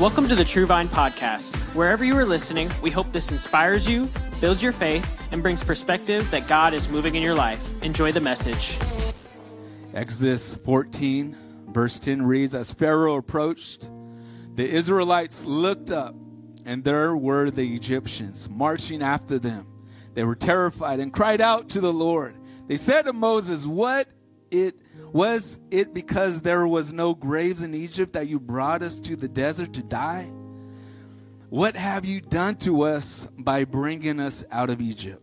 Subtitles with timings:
[0.00, 1.54] Welcome to the True Vine Podcast.
[1.74, 4.08] Wherever you are listening, we hope this inspires you,
[4.40, 7.82] builds your faith, and brings perspective that God is moving in your life.
[7.82, 8.78] Enjoy the message.
[9.92, 11.36] Exodus 14,
[11.68, 13.90] verse 10 reads As Pharaoh approached,
[14.54, 16.14] the Israelites looked up,
[16.64, 19.66] and there were the Egyptians marching after them.
[20.14, 22.36] They were terrified and cried out to the Lord.
[22.68, 24.08] They said to Moses, What
[24.50, 24.80] it
[25.12, 29.28] was it because there was no graves in Egypt that you brought us to the
[29.28, 30.30] desert to die?
[31.48, 35.22] What have you done to us by bringing us out of Egypt?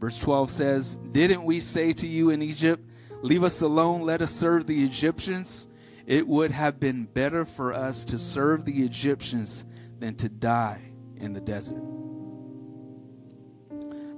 [0.00, 2.82] Verse 12 says, Didn't we say to you in Egypt,
[3.24, 5.66] Leave us alone, let us serve the Egyptians?
[6.06, 9.64] It would have been better for us to serve the Egyptians
[9.98, 11.82] than to die in the desert.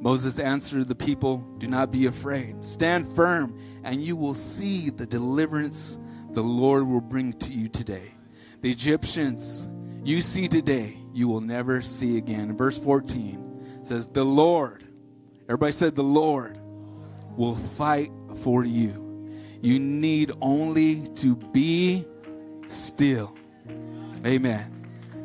[0.00, 2.66] Moses answered the people, Do not be afraid.
[2.66, 5.98] Stand firm, and you will see the deliverance
[6.32, 8.10] the Lord will bring to you today.
[8.60, 9.70] The Egyptians
[10.04, 12.56] you see today, you will never see again.
[12.56, 14.84] Verse 14 says, The Lord,
[15.44, 16.58] everybody said, The Lord
[17.36, 18.10] will fight
[18.42, 19.30] for you.
[19.62, 22.04] You need only to be
[22.66, 23.34] still.
[24.24, 24.72] Amen.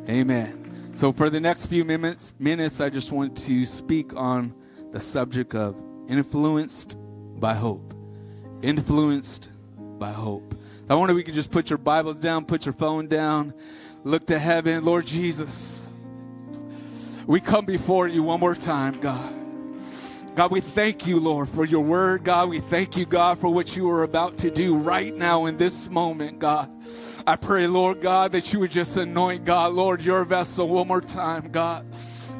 [0.08, 0.92] Amen.
[0.94, 4.54] So for the next few minutes, minutes, I just want to speak on
[4.92, 5.76] the subject of
[6.08, 6.96] influenced
[7.40, 7.91] by hope.
[8.62, 10.54] Influenced by hope.
[10.88, 13.54] I wonder if we could just put your Bibles down, put your phone down,
[14.04, 14.84] look to heaven.
[14.84, 15.90] Lord Jesus,
[17.26, 19.34] we come before you one more time, God.
[20.36, 22.22] God, we thank you, Lord, for your word.
[22.24, 25.56] God, we thank you, God, for what you are about to do right now in
[25.56, 26.70] this moment, God.
[27.26, 31.00] I pray, Lord God, that you would just anoint, God, Lord, your vessel one more
[31.00, 31.84] time, God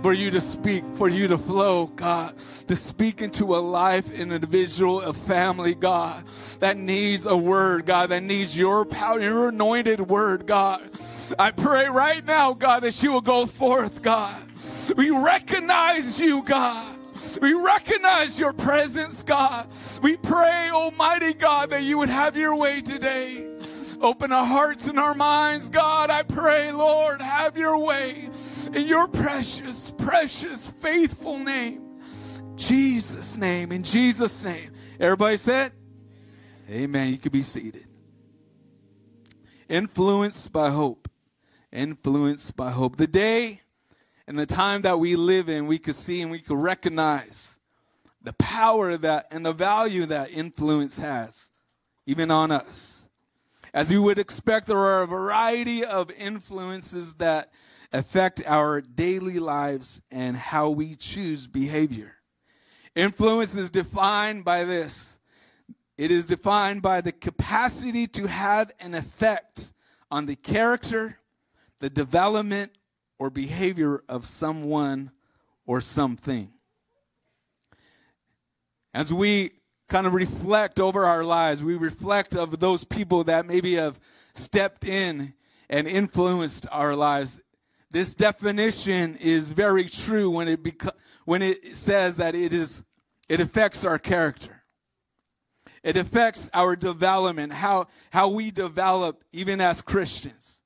[0.03, 2.37] for you to speak, for you to flow, God,
[2.67, 6.25] to speak into a life, an individual, a family, God,
[6.59, 10.91] that needs a word, God, that needs your power, your anointed word, God.
[11.39, 14.37] I pray right now, God, that you will go forth, God.
[14.97, 16.99] We recognize you, God.
[17.41, 19.69] We recognize your presence, God.
[20.03, 23.47] We pray, Almighty God, that you would have your way today.
[24.01, 26.11] Open our hearts and our minds, God.
[26.11, 28.29] I pray, Lord, have your way
[28.75, 32.01] in your precious, precious, faithful name.
[32.57, 34.73] Jesus' name, in Jesus' name.
[35.01, 35.73] Everybody said,
[36.71, 37.11] Amen.
[37.11, 37.87] You can be seated.
[39.69, 41.09] Influenced by hope.
[41.73, 42.97] Influenced by hope.
[42.97, 43.61] The day
[44.27, 47.59] and the time that we live in, we could see and we could recognize
[48.23, 51.51] the power that and the value that influence has,
[52.07, 53.09] even on us.
[53.75, 57.51] As you would expect, there are a variety of influences that
[57.93, 62.17] affect our daily lives and how we choose behavior.
[62.95, 65.19] Influence is defined by this
[65.99, 69.73] it is defined by the capacity to have an effect
[70.11, 71.19] on the character,
[71.81, 72.73] the development,
[73.19, 75.13] or behavior of someone
[75.67, 76.51] or something.
[78.95, 79.53] As we
[79.93, 81.63] kind of reflect over our lives.
[81.63, 84.01] We reflect of those people that maybe have
[84.35, 85.35] stepped in
[85.69, 87.43] and influenced our lives.
[87.93, 92.85] This definition is very true when it beca- when it says that it is
[93.29, 94.63] it affects our character.
[95.83, 100.63] It affects our development, how how we develop even as Christians.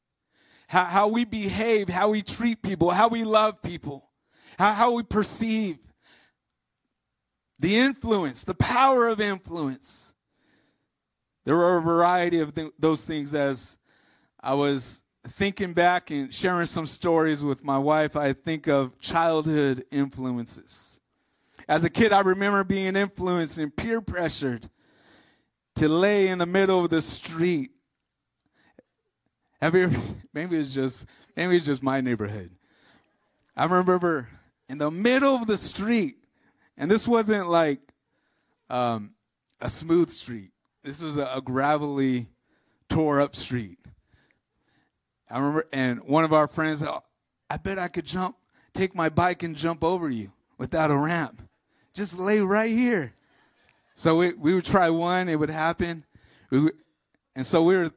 [0.68, 4.10] How, how we behave, how we treat people, how we love people,
[4.58, 5.78] how, how we perceive
[7.60, 10.12] the influence, the power of influence.
[11.44, 13.78] There are a variety of th- those things as
[14.40, 18.16] I was thinking back and sharing some stories with my wife.
[18.16, 21.00] I think of childhood influences.
[21.68, 24.68] As a kid, I remember being influenced and peer pressured
[25.76, 27.70] to lay in the middle of the street.
[29.60, 29.96] Have you ever,
[30.32, 31.06] maybe it's just
[31.36, 32.50] maybe it's just my neighborhood.
[33.56, 34.28] I remember
[34.68, 36.16] in the middle of the street
[36.76, 37.80] and this wasn't like
[38.68, 39.12] um,
[39.60, 40.50] a smooth street.
[40.82, 42.28] This was a, a gravelly,
[42.88, 43.78] tore up street.
[45.30, 47.02] I remember, and one of our friends, oh,
[47.50, 48.36] I bet I could jump,
[48.74, 51.42] take my bike and jump over you without a ramp.
[51.94, 53.14] Just lay right here.
[53.94, 56.04] So we, we would try one, it would happen.
[56.50, 56.74] We would,
[57.34, 57.90] and so we were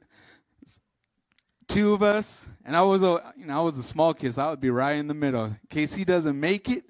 [1.68, 4.44] two of us, and I was a you know I was a small kid, so
[4.44, 5.46] I would be right in the middle.
[5.46, 6.84] In case he doesn't make it,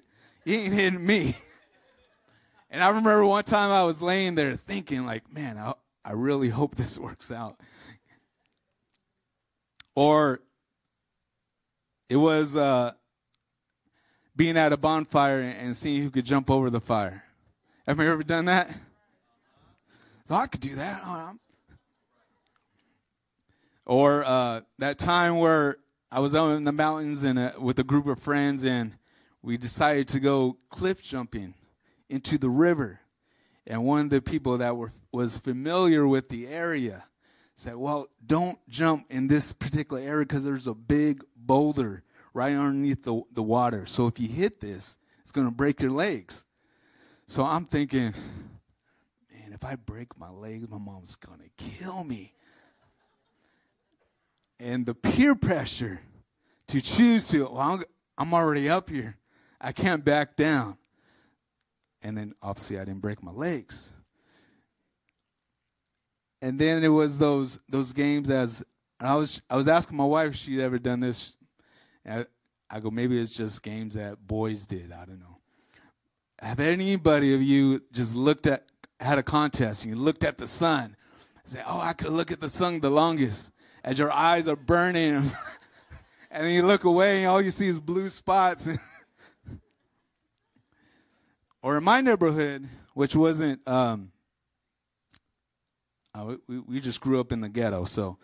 [0.44, 1.36] he ain't hitting me.
[2.72, 6.48] And I remember one time I was laying there thinking, like, man, I, I really
[6.48, 7.58] hope this works out.
[10.00, 10.40] Or
[12.08, 12.92] it was uh,
[14.34, 17.22] being at a bonfire and seeing who could jump over the fire.
[17.86, 18.70] Have you ever done that?
[20.26, 21.02] So I could do that.
[21.04, 21.34] Oh,
[23.84, 25.76] or uh, that time where
[26.10, 28.94] I was out in the mountains and uh, with a group of friends, and
[29.42, 31.52] we decided to go cliff jumping
[32.08, 33.00] into the river.
[33.66, 37.04] And one of the people that were was familiar with the area
[37.60, 42.02] said, "Well, don't jump in this particular area because there's a big boulder
[42.32, 43.86] right underneath the, the water.
[43.86, 46.46] So if you hit this, it's going to break your legs."
[47.26, 48.14] So I'm thinking,
[49.32, 52.32] man, if I break my legs, my mom's going to kill me.
[54.58, 56.00] And the peer pressure
[56.68, 57.84] to choose to, well,
[58.18, 59.16] I'm already up here.
[59.60, 60.76] I can't back down.
[62.02, 63.92] And then obviously I didn't break my legs.
[66.42, 68.64] And then it was those those games as
[68.98, 71.36] I was I was asking my wife if she'd ever done this.
[72.08, 72.26] I,
[72.70, 74.92] I go, maybe it's just games that boys did.
[74.92, 75.38] I don't know.
[76.38, 78.64] Have anybody of you just looked at
[79.00, 80.96] had a contest and you looked at the sun?
[81.44, 83.50] Say, oh, I could look at the sun the longest
[83.82, 85.14] as your eyes are burning.
[86.30, 88.68] and then you look away and all you see is blue spots.
[91.62, 94.12] or in my neighborhood, which wasn't, um,
[96.14, 98.18] uh, we, we just grew up in the ghetto, so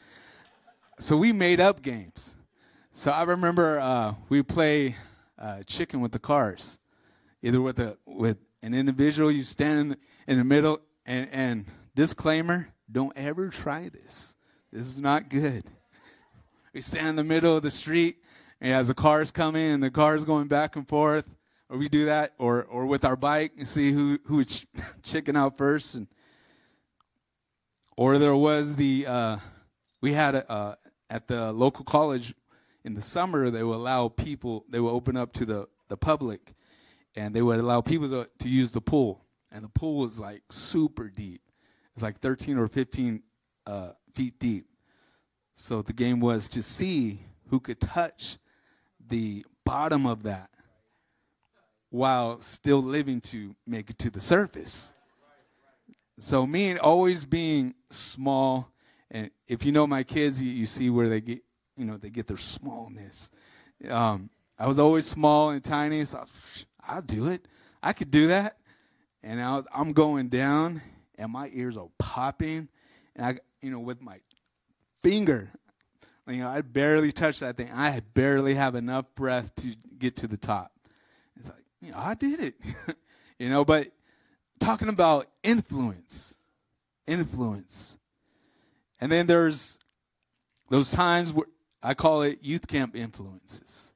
[0.99, 2.37] so we made up games.
[2.93, 4.97] So I remember uh, we play
[5.39, 6.79] uh, chicken with the cars,
[7.43, 11.67] either with a with an individual you stand in the, in the middle, and, and
[11.95, 14.37] disclaimer: don't ever try this.
[14.73, 15.65] This is not good.
[16.73, 18.17] We stand in the middle of the street,
[18.61, 21.37] and as the cars come in, the cars going back and forth,
[21.69, 24.67] or we do that, or or with our bike and see who who ch-
[25.03, 26.09] chicken out first, and
[27.97, 29.39] or there was the uh,
[30.01, 30.75] we had a, uh,
[31.09, 32.35] at the local college
[32.85, 36.55] in the summer they would allow people they would open up to the the public,
[37.15, 40.43] and they would allow people to, to use the pool, and the pool was like
[40.51, 41.41] super deep.
[41.95, 43.23] It's like 13 or 15
[43.67, 44.67] uh, feet deep.
[45.55, 48.39] So the game was to see who could touch
[49.09, 50.51] the bottom of that
[51.91, 54.93] while still living to make it to the surface.
[56.19, 58.71] So me and always being small,
[59.11, 61.43] and if you know my kids, you, you see where they get,
[61.77, 63.31] you know, they get their smallness.
[63.89, 66.25] Um, I was always small and tiny, so
[66.87, 67.47] I'll do it.
[67.83, 68.57] I could do that.
[69.23, 70.81] And I was, I'm going down,
[71.19, 72.69] and my ears are popping,
[73.15, 74.21] and I, you know, with my
[75.03, 75.51] finger,
[76.29, 77.71] you know, I barely touched that thing.
[77.73, 80.73] I barely have enough breath to get to the top.
[81.37, 82.55] It's like, you know, I did it,
[83.39, 83.65] you know.
[83.65, 83.93] But
[84.59, 86.37] talking about influence,
[87.07, 87.97] influence.
[89.01, 89.79] And then there's
[90.71, 91.47] those times where
[91.83, 93.95] I call it youth camp influences.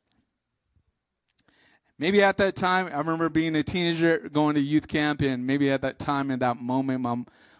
[1.99, 5.71] Maybe at that time, I remember being a teenager going to youth camp, and maybe
[5.71, 7.17] at that time, in that moment, my,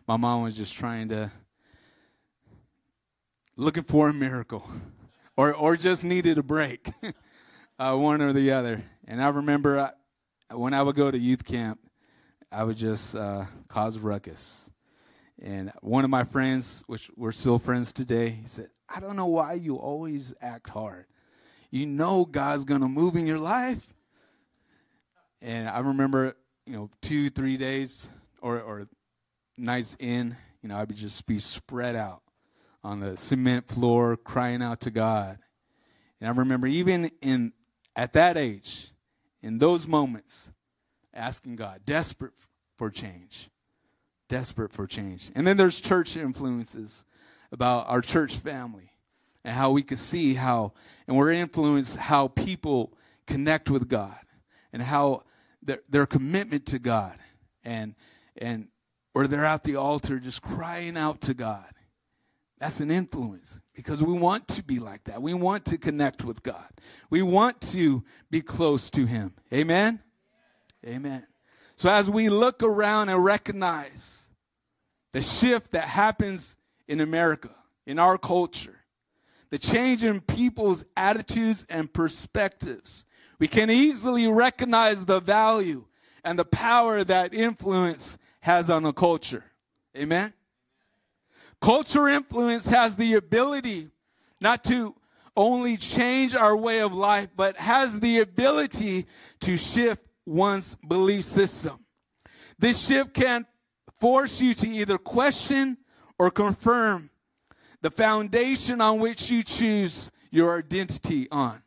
[0.09, 1.31] my mom was just trying to,
[3.57, 4.67] looking for a miracle,
[5.37, 6.91] or, or just needed a break,
[7.79, 8.83] uh, one or the other.
[9.07, 9.91] And I remember I,
[10.55, 11.81] uh, when I would go to youth camp,
[12.53, 14.71] I would just uh, cause ruckus.
[15.41, 19.27] And one of my friends, which we're still friends today, he said, I don't know
[19.27, 21.07] why you always act hard.
[21.71, 23.95] You know God's going to move in your life.
[25.41, 26.37] And I remember,
[26.67, 28.11] you know, two, three days
[28.43, 28.89] or, or
[29.57, 32.23] nights in, you know, I would just be spread out
[32.83, 35.39] on the cement floor crying out to God.
[36.21, 37.53] And I remember even in
[37.97, 38.93] at that age,
[39.43, 40.53] in those moments,
[41.15, 42.35] asking God, desperate
[42.77, 43.51] for change
[44.31, 45.31] desperate for change.
[45.35, 47.05] And then there's church influences
[47.53, 48.93] about our church family
[49.45, 50.73] and how we can see how,
[51.07, 52.95] and we're influenced how people
[53.27, 54.17] connect with God
[54.73, 55.25] and how
[55.63, 57.19] their, their commitment to God
[57.65, 57.95] and,
[58.39, 58.69] and,
[59.15, 61.67] or they're at the altar just crying out to God.
[62.61, 65.21] That's an influence because we want to be like that.
[65.21, 66.69] We want to connect with God.
[67.09, 69.35] We want to be close to Him.
[69.53, 70.01] Amen?
[70.87, 71.27] Amen.
[71.77, 74.29] So as we look around and recognize
[75.13, 76.57] the shift that happens
[76.89, 77.51] in America,
[77.87, 78.81] in our culture,
[79.51, 83.05] the change in people's attitudes and perspectives,
[83.39, 85.85] we can easily recognize the value
[86.23, 89.45] and the power that influence has on a culture.
[89.97, 90.33] Amen?
[91.61, 93.89] Culture influence has the ability
[94.41, 94.95] not to
[95.37, 99.07] only change our way of life, but has the ability
[99.41, 101.85] to shift one's belief system.
[102.59, 103.47] This shift can
[104.01, 105.77] force you to either question
[106.19, 107.11] or confirm
[107.83, 111.63] the foundation on which you choose your identity on.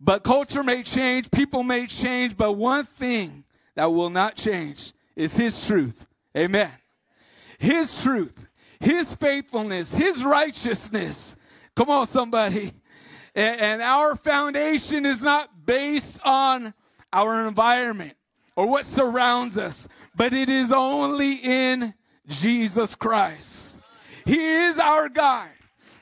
[0.00, 3.44] But culture may change, people may change, but one thing
[3.74, 6.06] that will not change is His truth.
[6.36, 6.70] Amen.
[7.58, 8.46] His truth,
[8.78, 11.36] His faithfulness, His righteousness.
[11.74, 12.72] Come on, somebody.
[13.38, 16.74] And, our foundation is not based on
[17.12, 18.14] our environment
[18.56, 21.94] or what surrounds us, but it is only in
[22.26, 23.80] Jesus Christ.
[24.26, 25.50] He is our guide.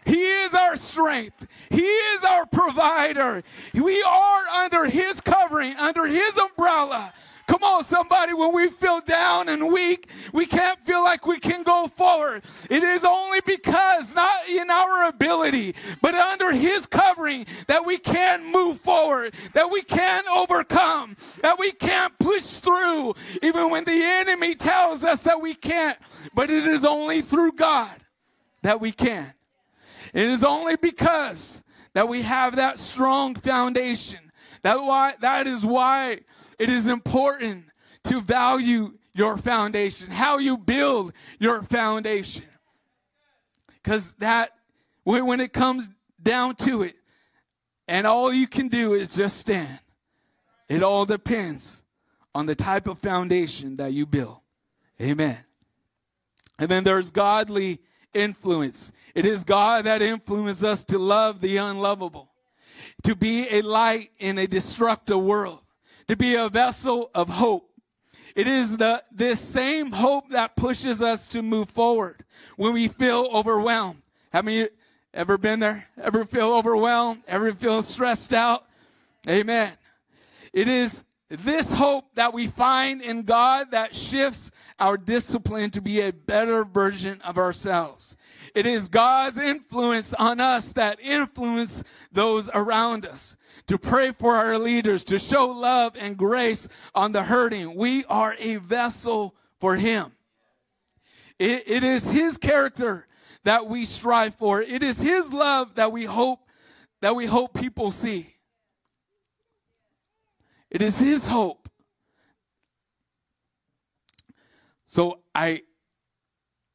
[0.06, 1.46] He is our strength.
[1.68, 3.42] He is our provider.
[3.74, 7.12] We are under His covering, under His umbrella.
[7.46, 11.62] Come on, somebody, when we feel down and weak, we can't feel like we can
[11.62, 12.42] go forward.
[12.68, 18.50] It is only because, not in our ability, but under His covering, that we can
[18.50, 24.56] move forward, that we can overcome, that we can't push through, even when the enemy
[24.56, 25.98] tells us that we can't.
[26.34, 27.94] But it is only through God
[28.62, 29.32] that we can.
[30.12, 31.62] It is only because
[31.92, 34.32] that we have that strong foundation.
[34.62, 36.20] That why that is why
[36.58, 37.64] it is important
[38.04, 42.44] to value your foundation, how you build your foundation.
[43.82, 44.52] Cuz that
[45.04, 45.88] when it comes
[46.22, 46.96] down to it
[47.88, 49.78] and all you can do is just stand.
[50.68, 51.84] It all depends
[52.34, 54.38] on the type of foundation that you build.
[55.00, 55.38] Amen.
[56.58, 57.80] And then there's godly
[58.12, 58.92] influence.
[59.14, 62.30] It is God that influences us to love the unlovable,
[63.04, 65.60] to be a light in a destructive world,
[66.08, 67.70] to be a vessel of hope.
[68.34, 72.22] It is the, this same hope that pushes us to move forward
[72.56, 74.02] when we feel overwhelmed.
[74.32, 74.68] Have you
[75.14, 75.88] ever been there?
[76.00, 77.22] Ever feel overwhelmed?
[77.26, 78.66] Ever feel stressed out?
[79.28, 79.72] Amen.
[80.52, 86.00] It is this hope that we find in God that shifts our discipline to be
[86.00, 88.16] a better version of ourselves.
[88.54, 93.36] It is God's influence on us that influence those around us.
[93.68, 97.74] To pray for our leaders, to show love and grace on the hurting.
[97.74, 100.12] We are a vessel for Him.
[101.38, 103.06] it, it is His character
[103.44, 104.60] that we strive for.
[104.60, 106.40] It is His love that we hope
[107.00, 108.34] that we hope people see.
[110.70, 111.68] It is His hope.
[114.86, 115.62] So I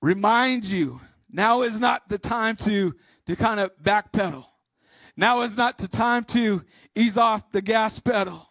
[0.01, 1.01] remind you
[1.31, 2.95] now is not the time to,
[3.27, 4.45] to kind of backpedal.
[5.15, 6.63] Now is not the time to
[6.95, 8.47] ease off the gas pedal.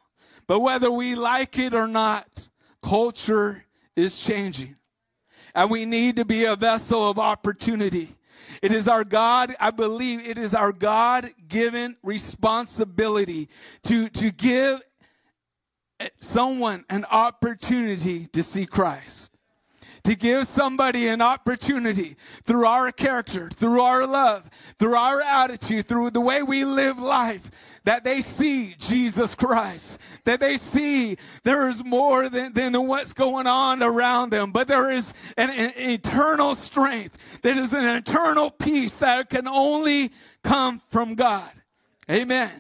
[0.47, 2.49] But whether we like it or not,
[2.83, 3.65] culture
[3.97, 4.77] is changing.
[5.55, 8.09] And we need to be a vessel of opportunity.
[8.63, 13.49] It is our God, I believe it is our God given responsibility
[13.85, 14.83] to, to give
[16.19, 19.30] someone an opportunity to see Christ.
[20.05, 26.11] To give somebody an opportunity through our character, through our love, through our attitude, through
[26.11, 27.51] the way we live life,
[27.85, 33.47] that they see Jesus Christ, that they see there is more than, than what's going
[33.47, 38.99] on around them, but there is an, an eternal strength, that is an eternal peace
[38.99, 41.51] that can only come from God.
[42.11, 42.51] Amen.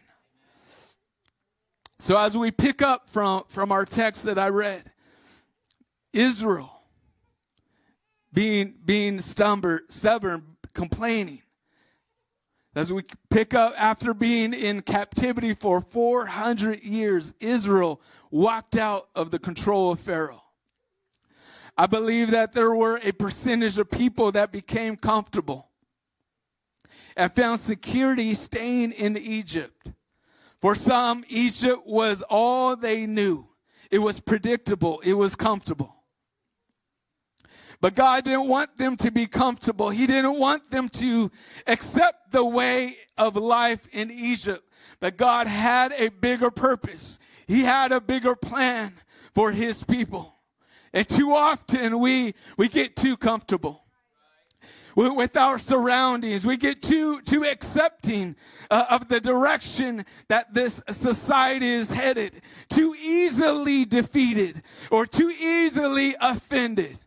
[1.99, 4.90] So as we pick up from, from our text that I read,
[6.12, 6.79] Israel
[8.32, 11.42] being, being stubborn, stubborn, complaining.
[12.75, 19.32] As we pick up after being in captivity for 400 years, Israel walked out of
[19.32, 20.44] the control of Pharaoh.
[21.76, 25.68] I believe that there were a percentage of people that became comfortable
[27.16, 29.88] and found security staying in Egypt.
[30.60, 33.49] For some, Egypt was all they knew.
[33.90, 35.00] It was predictable.
[35.00, 36.00] It was comfortable.
[37.80, 39.90] But God didn't want them to be comfortable.
[39.90, 41.30] He didn't want them to
[41.66, 44.62] accept the way of life in Egypt.
[45.00, 47.18] But God had a bigger purpose.
[47.46, 48.92] He had a bigger plan
[49.34, 50.34] for his people.
[50.92, 53.84] And too often we, we get too comfortable
[54.94, 56.44] with our surroundings.
[56.44, 58.37] We get too, too accepting
[58.70, 66.14] uh, of the direction that this society is headed, too easily defeated or too easily
[66.20, 66.99] offended.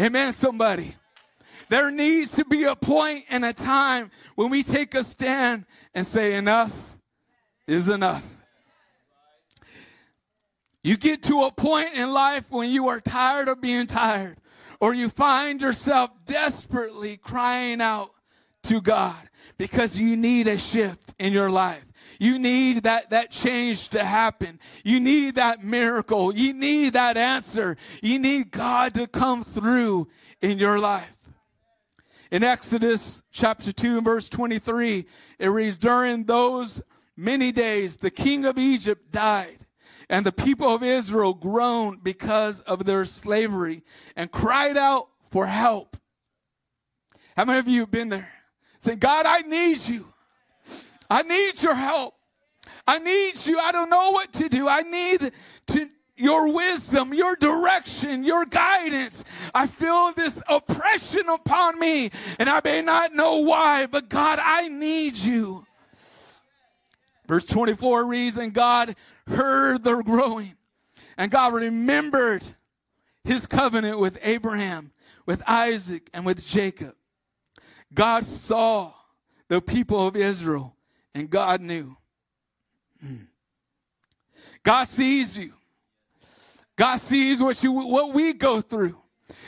[0.00, 0.94] Amen, somebody.
[1.68, 6.06] There needs to be a point and a time when we take a stand and
[6.06, 6.96] say, enough
[7.66, 8.24] is enough.
[10.82, 14.38] You get to a point in life when you are tired of being tired
[14.80, 18.10] or you find yourself desperately crying out
[18.64, 19.16] to God
[19.58, 21.84] because you need a shift in your life.
[22.18, 24.58] You need that, that change to happen.
[24.84, 26.34] You need that miracle.
[26.34, 27.76] You need that answer.
[28.02, 30.08] You need God to come through
[30.42, 31.16] in your life.
[32.30, 35.06] In Exodus chapter 2 verse 23,
[35.38, 36.82] it reads, during those
[37.16, 39.66] many days, the king of Egypt died
[40.08, 43.82] and the people of Israel groaned because of their slavery
[44.16, 45.96] and cried out for help.
[47.36, 48.32] How many of you have been there?
[48.80, 50.06] Say, God, I need you.
[51.08, 52.14] I need your help.
[52.86, 53.58] I need you.
[53.58, 54.68] I don't know what to do.
[54.68, 55.30] I need
[55.68, 59.24] to, your wisdom, your direction, your guidance.
[59.54, 64.68] I feel this oppression upon me and I may not know why, but God, I
[64.68, 65.66] need you.
[67.26, 68.94] Verse 24 reads, and God
[69.26, 70.56] heard their growing
[71.16, 72.46] and God remembered
[73.24, 74.92] his covenant with Abraham,
[75.26, 76.94] with Isaac, and with Jacob.
[77.92, 78.92] God saw
[79.48, 80.76] the people of Israel
[81.14, 81.96] and God knew.
[83.00, 83.24] Hmm.
[84.62, 85.52] God sees you.
[86.76, 88.96] God sees what you what we go through.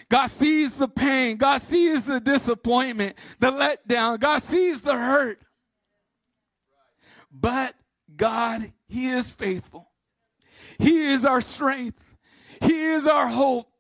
[0.09, 1.37] God sees the pain.
[1.37, 4.21] God sees the disappointment, the letdown.
[4.21, 5.41] God sees the hurt.
[7.33, 7.75] But
[8.15, 9.89] God, He is faithful.
[10.79, 12.05] He is our strength.
[12.61, 13.72] He is our hope.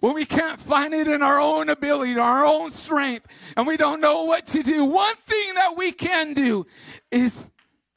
[0.00, 4.00] When we can't find it in our own ability, our own strength, and we don't
[4.00, 6.66] know what to do, one thing that we can do
[7.10, 7.50] is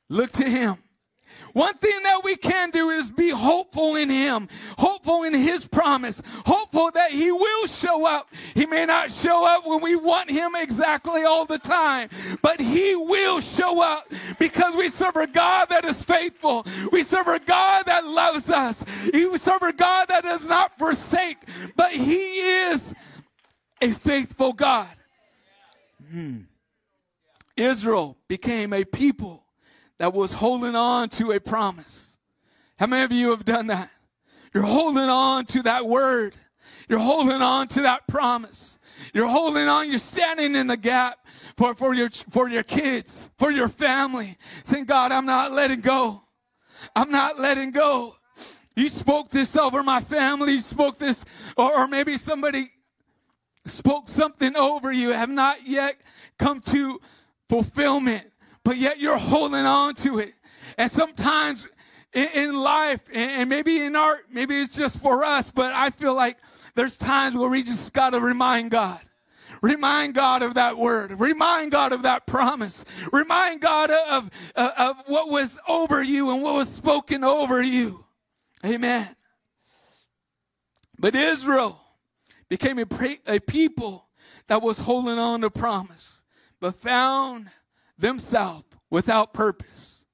[0.10, 0.78] look to Him.
[1.56, 6.22] One thing that we can do is be hopeful in Him, hopeful in His promise,
[6.46, 8.28] hopeful that He will show up.
[8.54, 12.10] He may not show up when we want Him exactly all the time,
[12.42, 16.68] but He will show up because we serve a God that is faithful.
[16.92, 18.84] We serve a God that loves us.
[19.14, 21.38] We serve a God that does not forsake,
[21.78, 22.94] but He is
[23.82, 24.90] a faithful God.
[26.12, 26.40] Hmm.
[27.56, 29.45] Israel became a people
[29.98, 32.20] that was holding on to a promise.
[32.78, 33.90] How many of you have done that?
[34.54, 36.36] You're holding on to that word.
[36.88, 38.80] You're holding on to that promise.
[39.14, 39.90] You're holding on.
[39.90, 41.20] You're standing in the gap
[41.58, 46.24] for, for your, for your kids, for your family, saying, God, I'm not letting go.
[46.96, 48.16] I'm not letting go.
[48.76, 50.54] You spoke this over my family.
[50.54, 51.26] You spoke this,
[51.58, 52.70] or, or maybe somebody
[53.66, 55.96] spoke something over you, have not yet
[56.38, 57.00] come to
[57.50, 58.24] fulfillment
[58.66, 60.34] but yet you're holding on to it.
[60.78, 61.66] And sometimes
[62.14, 65.92] in, in life, and, and maybe in art, maybe it's just for us, but I
[65.92, 66.38] feel like
[66.74, 69.00] there's times where we just got to remind God.
[69.62, 71.18] Remind God of that word.
[71.18, 72.84] Remind God of that promise.
[73.14, 78.04] Remind God of, of, of what was over you and what was spoken over you.
[78.66, 79.08] Amen.
[80.98, 81.80] But Israel
[82.50, 82.86] became a,
[83.28, 84.08] a people
[84.48, 86.24] that was holding on to promise,
[86.60, 87.50] but found
[87.98, 90.06] themselves without purpose.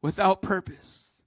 [0.00, 1.22] Without purpose.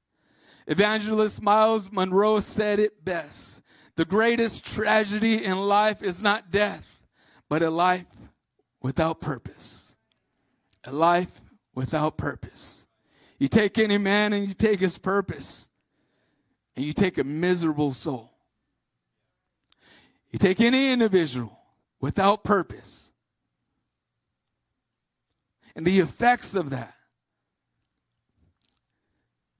[0.67, 3.62] Evangelist Myles Munroe said it best.
[3.95, 6.99] The greatest tragedy in life is not death,
[7.47, 8.05] but a life
[8.81, 9.95] without purpose.
[10.84, 11.41] A life
[11.73, 12.86] without purpose.
[13.38, 15.69] You take any man and you take his purpose,
[16.75, 18.31] and you take a miserable soul.
[20.31, 21.58] You take any individual
[22.01, 23.12] without purpose,
[25.75, 26.93] and the effects of that.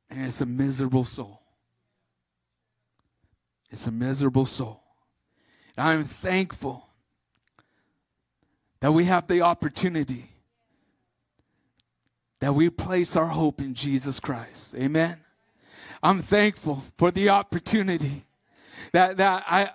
[0.10, 1.42] And it's a miserable soul.
[3.72, 4.82] It's a miserable soul.
[5.76, 6.88] And I'm thankful
[8.80, 10.30] that we have the opportunity
[12.40, 14.76] that we place our hope in Jesus Christ.
[14.76, 15.18] Amen.
[16.04, 18.26] I'm thankful for the opportunity
[18.92, 19.72] that, that I,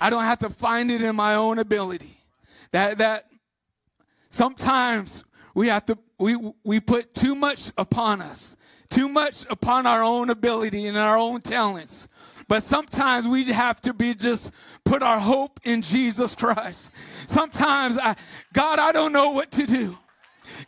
[0.00, 2.16] I don't have to find it in my own ability.
[2.72, 3.26] That, that
[4.30, 5.24] sometimes
[5.56, 8.58] we have to, we, we put too much upon us,
[8.90, 12.08] too much upon our own ability and our own talents.
[12.46, 14.52] But sometimes we have to be just
[14.84, 16.92] put our hope in Jesus Christ.
[17.26, 18.16] Sometimes I,
[18.52, 19.96] God, I don't know what to do.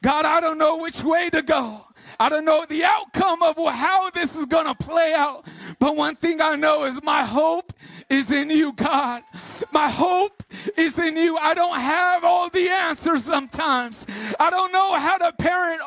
[0.03, 1.85] God, I don't know which way to go.
[2.21, 5.47] I don't know the outcome of how this is going to play out.
[5.79, 7.73] But one thing I know is my hope
[8.11, 9.23] is in you, God.
[9.73, 10.43] My hope
[10.77, 11.37] is in you.
[11.37, 14.07] I don't have all the answers sometimes.
[14.41, 15.81] I don't know how to parent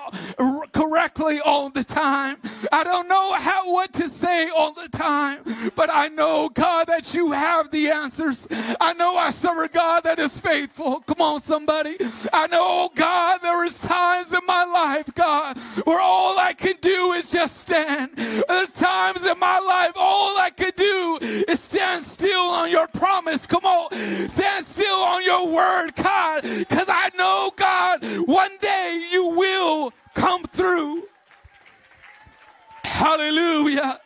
[0.72, 2.38] correctly all the time.
[2.72, 5.40] I don't know how what to say all the time.
[5.76, 8.48] But I know, God, that you have the answers.
[8.80, 11.02] I know I serve a God that is faithful.
[11.02, 11.98] Come on, somebody.
[12.32, 17.14] I know, God, there is times in my life, God, where all I can do
[17.14, 18.12] is just stand.
[18.16, 23.46] There's times in my life, all I can do is stand still on your promise.
[23.46, 23.92] Come on.
[24.30, 26.44] Stand still on your word, God.
[26.44, 31.04] Because I know, God, one day you will come through.
[32.84, 34.00] Hallelujah.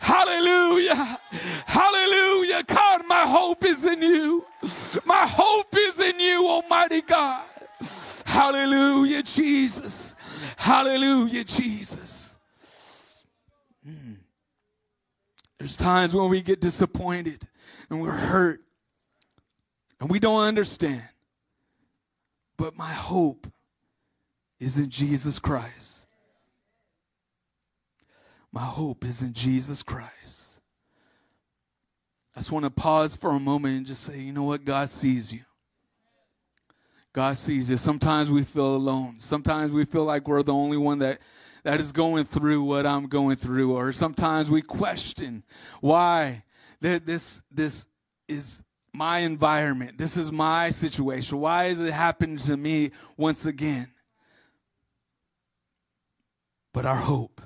[0.00, 1.18] Hallelujah.
[1.66, 2.62] Hallelujah.
[2.64, 4.44] God, my hope is in you.
[5.04, 7.44] My hope is in you, Almighty God.
[8.24, 10.14] Hallelujah, Jesus.
[10.56, 12.36] Hallelujah, Jesus.
[13.86, 14.16] Mm.
[15.58, 17.46] There's times when we get disappointed
[17.90, 18.62] and we're hurt
[20.00, 21.02] and we don't understand.
[22.56, 23.46] But my hope
[24.58, 26.06] is in Jesus Christ.
[28.52, 30.60] My hope is in Jesus Christ.
[32.34, 34.64] I just want to pause for a moment and just say, you know what?
[34.64, 35.40] God sees you.
[37.12, 37.76] God sees you.
[37.76, 39.18] Sometimes we feel alone.
[39.18, 41.20] Sometimes we feel like we're the only one that,
[41.64, 43.72] that is going through what I'm going through.
[43.72, 45.42] Or sometimes we question
[45.80, 46.44] why
[46.80, 47.86] this, this
[48.28, 49.98] is my environment.
[49.98, 51.40] This is my situation.
[51.40, 53.88] Why is it happening to me once again?
[56.72, 57.40] But our hope,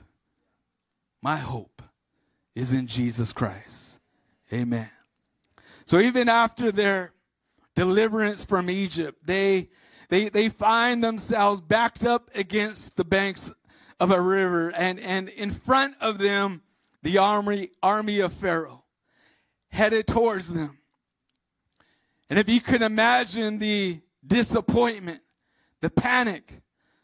[1.23, 1.83] my hope,
[2.55, 4.01] is in Jesus Christ.
[4.53, 4.91] Amen.
[5.87, 7.14] So even after their
[7.75, 9.69] deliverance from Egypt, they,
[10.09, 13.53] they, they find themselves backed up against the banks
[14.01, 16.63] of a river and, and in front of them,
[17.03, 18.85] the army, army of Pharaoh
[19.69, 20.79] headed towards them.
[22.31, 25.21] And if you can imagine the disappointment,
[25.81, 26.63] the panic,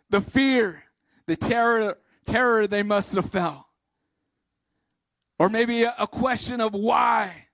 [0.09, 0.85] the fear,
[1.27, 3.65] the terror, terror they must have felt.
[5.39, 7.47] Or maybe a, a question of why.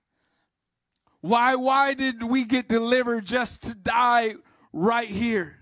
[1.27, 4.35] Why, why did we get delivered just to die
[4.71, 5.57] right here?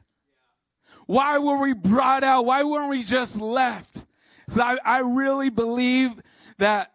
[1.08, 2.46] Why were we brought out?
[2.46, 4.06] Why weren't we just left?
[4.48, 6.22] So I, I really believe
[6.60, 6.92] that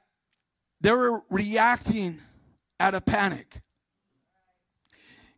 [0.81, 2.21] they were reacting
[2.79, 3.61] out of panic.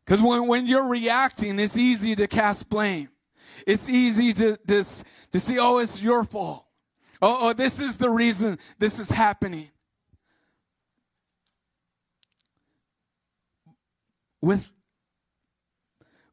[0.05, 3.09] Because when, when you're reacting, it's easy to cast blame.
[3.67, 4.85] It's easy to, to,
[5.33, 6.67] to see, oh, it's your fault.
[7.23, 9.71] Oh, oh, this is the reason this is happening.
[14.43, 14.69] With,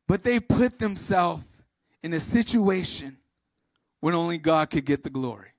[0.08, 1.45] but they put themselves
[2.04, 3.17] in a situation
[4.02, 5.50] when only God could get the glory.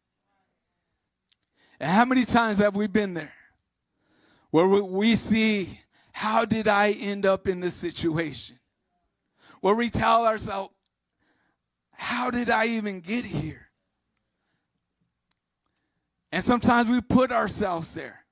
[1.79, 3.33] And how many times have we been there
[4.51, 5.79] where we see
[6.13, 8.59] how did I end up in this situation?
[9.61, 10.75] Where we tell ourselves,
[11.93, 13.69] how did I even get here?
[16.33, 18.25] And sometimes we put ourselves there.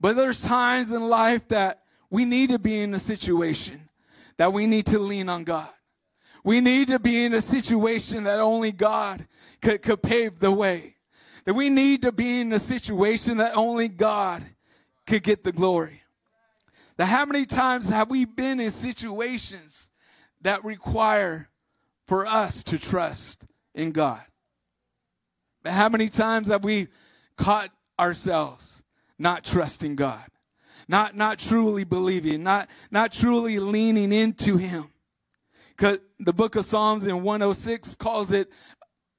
[0.00, 1.79] But there's times in life that
[2.10, 3.88] we need to be in a situation
[4.36, 5.68] that we need to lean on God.
[6.42, 9.26] We need to be in a situation that only God
[9.60, 10.96] could, could pave the way.
[11.44, 14.44] That we need to be in a situation that only God
[15.06, 16.02] could get the glory.
[16.96, 19.90] That how many times have we been in situations
[20.42, 21.48] that require
[22.06, 24.22] for us to trust in God?
[25.62, 26.88] But how many times have we
[27.36, 28.82] caught ourselves
[29.18, 30.24] not trusting God?
[30.90, 34.90] Not, not truly believing, not, not truly leaning into Him.
[35.68, 38.50] Because the book of Psalms in 106 calls it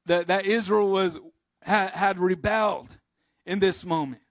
[0.06, 1.18] that, that Israel was,
[1.62, 2.98] had, had rebelled
[3.46, 4.22] in this moment.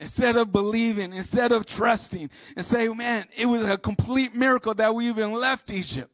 [0.00, 4.92] Instead of believing, instead of trusting, and say, man, it was a complete miracle that
[4.96, 6.10] we even left Egypt.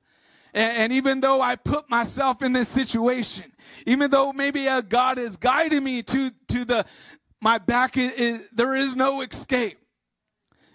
[0.52, 3.50] And, and even though I put myself in this situation,
[3.86, 6.84] even though maybe uh, God is guiding me to, to the,
[7.40, 9.78] my back is, is, there is no escape.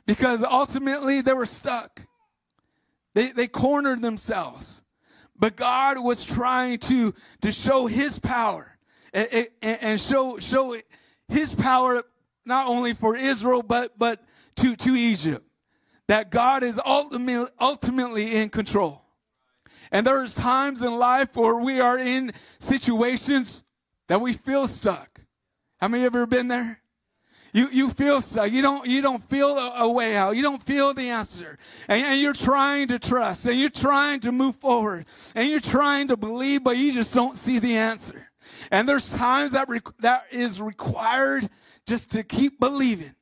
[0.07, 2.01] Because ultimately they were stuck.
[3.13, 4.81] They, they cornered themselves.
[5.37, 8.77] But God was trying to, to show his power
[9.13, 10.75] and, and, show, show
[11.27, 12.03] his power
[12.45, 14.23] not only for Israel, but, but
[14.55, 15.45] to, to Egypt.
[16.07, 19.03] That God is ultimately, ultimately in control.
[19.91, 23.63] And there's times in life where we are in situations
[24.07, 25.21] that we feel stuck.
[25.79, 26.81] How many of you ever been there?
[27.53, 28.51] You, you feel stuck.
[28.51, 30.36] You don't, you don't feel a, a way out.
[30.36, 31.57] You don't feel the answer.
[31.88, 35.05] And, and, you're trying to trust and you're trying to move forward
[35.36, 38.29] and you're trying to believe, but you just don't see the answer.
[38.71, 41.49] And there's times that, re- that is required
[41.86, 43.15] just to keep believing,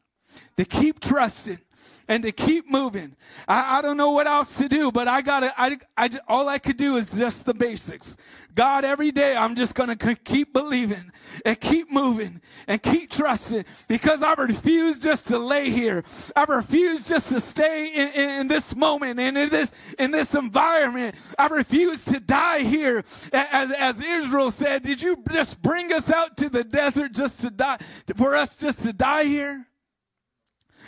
[0.57, 1.59] to keep trusting,
[2.07, 3.15] and to keep moving.
[3.47, 6.59] I, I don't know what else to do, but I gotta, I, I, all I
[6.59, 8.17] could do is just the basics.
[8.53, 11.11] God, every day I'm just gonna keep believing
[11.45, 16.03] and keep moving and keep trusting because I refuse just to lay here.
[16.35, 20.35] I refuse just to stay in, in, in this moment and in this, in this
[20.35, 21.15] environment.
[21.37, 23.03] I refuse to die here.
[23.33, 27.49] As, as Israel said, did you just bring us out to the desert just to
[27.49, 27.77] die,
[28.15, 29.67] for us just to die here?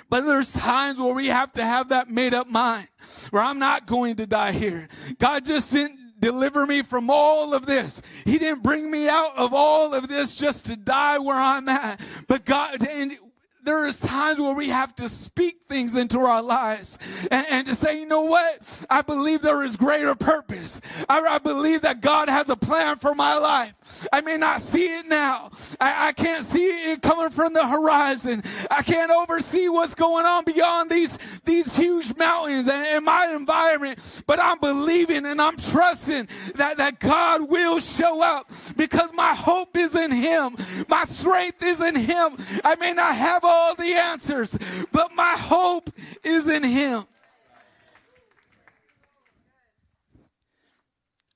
[0.10, 2.88] But there's times where we have to have that made up mind
[3.32, 4.88] where I'm not going to die here.
[5.20, 8.02] God just didn't deliver me from all of this.
[8.26, 12.00] He didn't bring me out of all of this just to die where I'm at.
[12.28, 13.18] But God, and
[13.68, 16.98] there is times where we have to speak things into our lives
[17.30, 18.86] and, and to say, you know what?
[18.90, 20.80] I believe there is greater purpose.
[21.10, 24.08] I, I, believe that God has a plan for my life.
[24.14, 25.52] I may not see it now.
[25.82, 28.42] I, I can't see it coming from the horizon.
[28.72, 34.24] I can't oversee what's going on beyond these, these huge mountains and, and my environment,
[34.28, 39.76] but I'm believing and I'm trusting that, that God will show up because my hope
[39.76, 40.56] is in Him.
[40.88, 42.38] My strength is in Him.
[42.64, 44.58] I may not have all the answers,
[44.92, 45.90] but my hope
[46.24, 47.06] is in Him.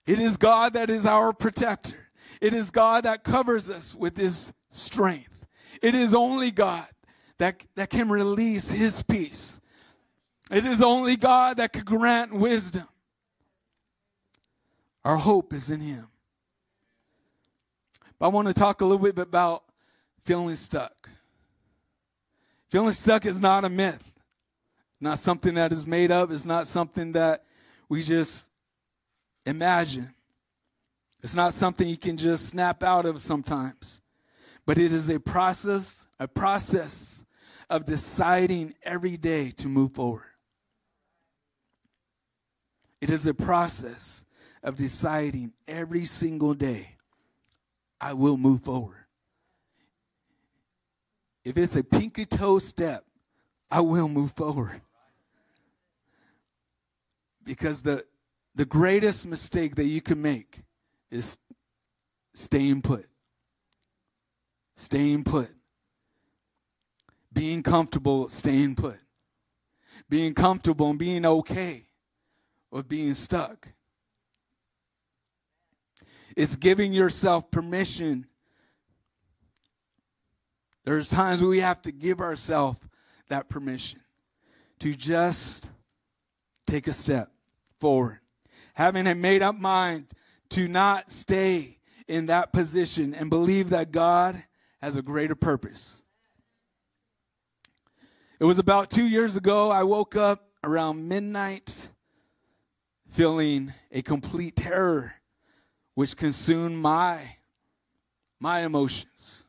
[0.06, 2.10] It is God that is our protector.
[2.42, 5.46] It is God that covers us with His strength.
[5.82, 6.88] It is only God
[7.38, 9.62] that, that can release His peace.
[10.52, 12.88] It is only God that can grant wisdom.
[15.04, 16.08] Our hope is in Him.
[18.20, 19.64] But I want to talk a little bit about
[20.26, 21.01] feeling stuck.
[22.72, 24.14] Feeling stuck is not a myth,
[25.02, 27.44] not something that is made up, it's not something that
[27.90, 28.50] we just
[29.46, 30.14] imagine.
[31.22, 34.02] It's not something you can just snap out of sometimes.
[34.66, 37.26] But it is a process, a process
[37.70, 40.24] of deciding every day to move forward.
[43.02, 44.24] It is a process
[44.64, 46.96] of deciding every single day,
[48.00, 49.01] I will move forward.
[51.44, 53.04] If it's a pinky toe step,
[53.70, 54.82] I will move forward.
[57.44, 58.06] Because the,
[58.54, 60.60] the greatest mistake that you can make
[61.10, 61.38] is
[62.34, 63.08] staying put.
[64.76, 65.50] Staying put.
[67.34, 69.00] Being comfortable, staying put.
[70.10, 71.86] Being comfortable and being okay
[72.70, 73.70] with being stuck.
[76.36, 78.28] It's giving yourself permission
[80.84, 82.80] there's times we have to give ourselves
[83.30, 84.00] that permission
[84.80, 85.70] to just
[86.66, 87.32] take a step
[87.80, 88.20] forward.
[88.74, 90.12] Having a made up mind
[90.50, 94.44] to not stay in that position and believe that God
[94.82, 96.04] has a greater purpose.
[98.40, 101.92] It was about two years ago, I woke up around midnight
[103.08, 105.14] feeling a complete terror
[105.94, 107.36] which consumed my
[108.40, 109.41] my emotions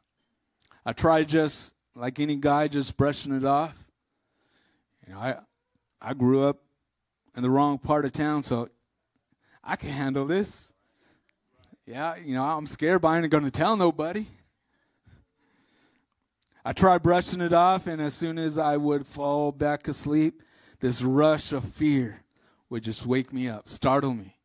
[0.84, 3.76] I tried just like any guy, just brushing it off.
[5.06, 5.36] You know, I
[6.00, 6.58] I grew up
[7.36, 8.68] in the wrong part of town, so
[9.62, 10.72] I can handle this.
[11.86, 14.26] Yeah, you know, I'm scared, but I ain't to tell nobody.
[16.64, 20.42] I tried brushing it off, and as soon as I would fall back asleep,
[20.78, 22.22] this rush of fear
[22.70, 24.36] would just wake me up, startle me.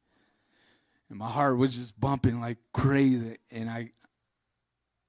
[1.10, 3.38] And my heart was just bumping like crazy.
[3.52, 3.92] And I,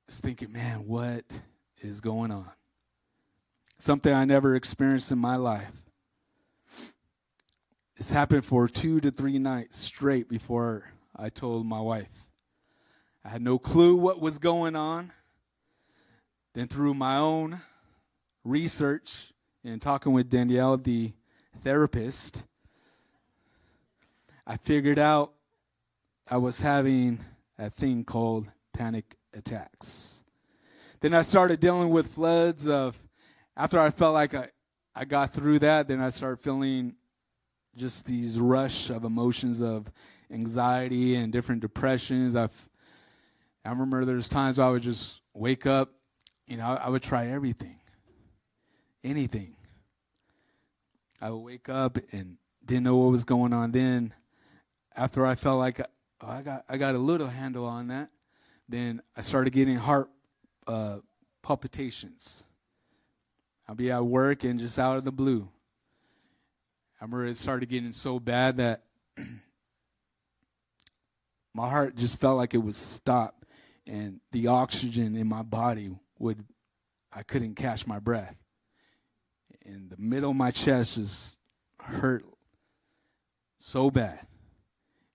[0.08, 1.24] was thinking, man, what
[1.82, 2.50] is going on?
[3.78, 5.82] Something I never experienced in my life.
[7.96, 12.30] This happened for two to three nights straight before I told my wife.
[13.24, 15.12] I had no clue what was going on.
[16.54, 17.60] Then, through my own
[18.44, 21.12] research and talking with Danielle, the
[21.58, 22.44] therapist,
[24.46, 25.34] I figured out
[26.26, 27.20] I was having
[27.58, 30.22] a thing called panic attacks.
[31.00, 33.02] Then I started dealing with floods of,
[33.56, 34.48] after I felt like I,
[34.94, 36.94] I got through that, then I started feeling
[37.76, 39.90] just these rush of emotions of
[40.30, 42.34] anxiety and different depressions.
[42.34, 42.68] I've,
[43.64, 45.92] I remember there's times I would just wake up,
[46.46, 47.78] you know, I, I would try everything,
[49.04, 49.54] anything.
[51.20, 53.72] I would wake up and didn't know what was going on.
[53.72, 54.14] Then,
[54.94, 55.86] after I felt like oh,
[56.28, 58.10] I got I got a little handle on that,
[58.68, 60.10] then I started getting heart
[60.66, 60.98] uh,
[61.42, 62.44] palpitations.
[63.66, 65.48] I'll be at work and just out of the blue.
[67.00, 68.84] I remember it started getting so bad that
[71.54, 73.44] my heart just felt like it would stop
[73.86, 76.44] and the oxygen in my body would
[77.12, 78.38] I couldn't catch my breath.
[79.64, 81.38] And the middle of my chest just
[81.80, 82.24] hurt
[83.58, 84.20] so bad.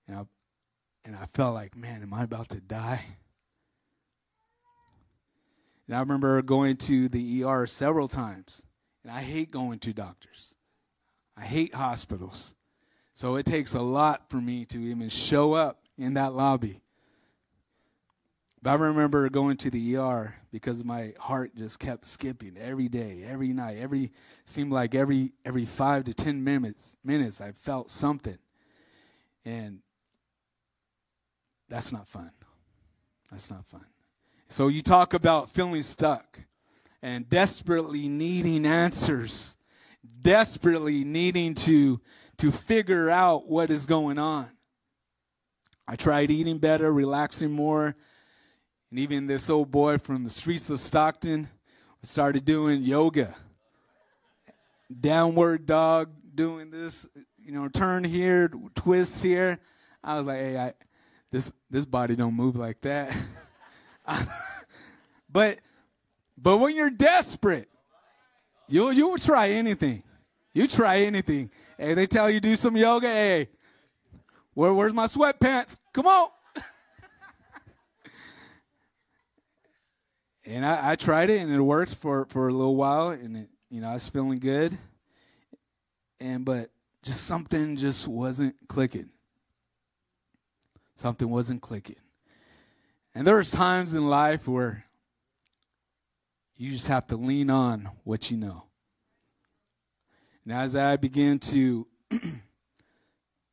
[0.08, 0.26] And I,
[1.06, 3.04] and I felt like, man, am I about to die?
[5.88, 8.64] And I remember going to the ER several times.
[9.04, 10.56] And I hate going to doctors.
[11.36, 12.56] I hate hospitals.
[13.14, 16.82] So it takes a lot for me to even show up in that lobby.
[18.62, 23.26] But I remember going to the ER because my heart just kept skipping every day,
[23.28, 24.14] every night, every
[24.46, 28.38] seemed like every every five to ten minutes minutes I felt something.
[29.44, 29.80] And
[31.68, 32.32] that's not fun.
[33.30, 33.86] That's not fun.
[34.54, 36.42] So you talk about feeling stuck.
[37.02, 39.58] and desperately needing answers,
[40.22, 42.00] desperately needing to,
[42.38, 44.52] to figure out what is going on.
[45.88, 47.96] I tried eating better, relaxing more,
[48.92, 51.50] and even this old boy from the streets of Stockton
[52.04, 53.34] started doing yoga.
[55.02, 57.10] Downward dog, doing this,
[57.44, 59.58] you know, turn here, twist here.
[60.04, 60.74] I was like, hey, I,
[61.32, 63.18] this this body don't move like that.
[65.30, 65.60] but
[66.38, 67.70] but when you're desperate,
[68.68, 70.04] you you try anything.
[70.54, 71.50] You try anything.
[71.78, 73.08] Hey, they tell you do some yoga.
[73.08, 73.50] Hey,
[74.54, 75.80] where, where's my sweatpants?
[75.94, 76.30] Come on.
[80.46, 83.50] and I, I, tried it and it worked for, for a little while and it,
[83.70, 84.78] you know I was feeling good.
[86.20, 86.70] And but
[87.02, 89.10] just something just wasn't clicking.
[90.96, 91.96] Something wasn't clicking.
[93.16, 94.86] And there was times in life where
[96.58, 98.64] you just have to lean on what you know.
[100.44, 101.88] And as I begin to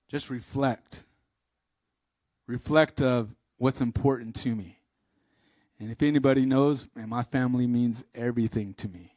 [0.08, 1.04] just reflect,
[2.46, 4.78] reflect of what's important to me.
[5.78, 9.14] And if anybody knows, man, my family means everything to me.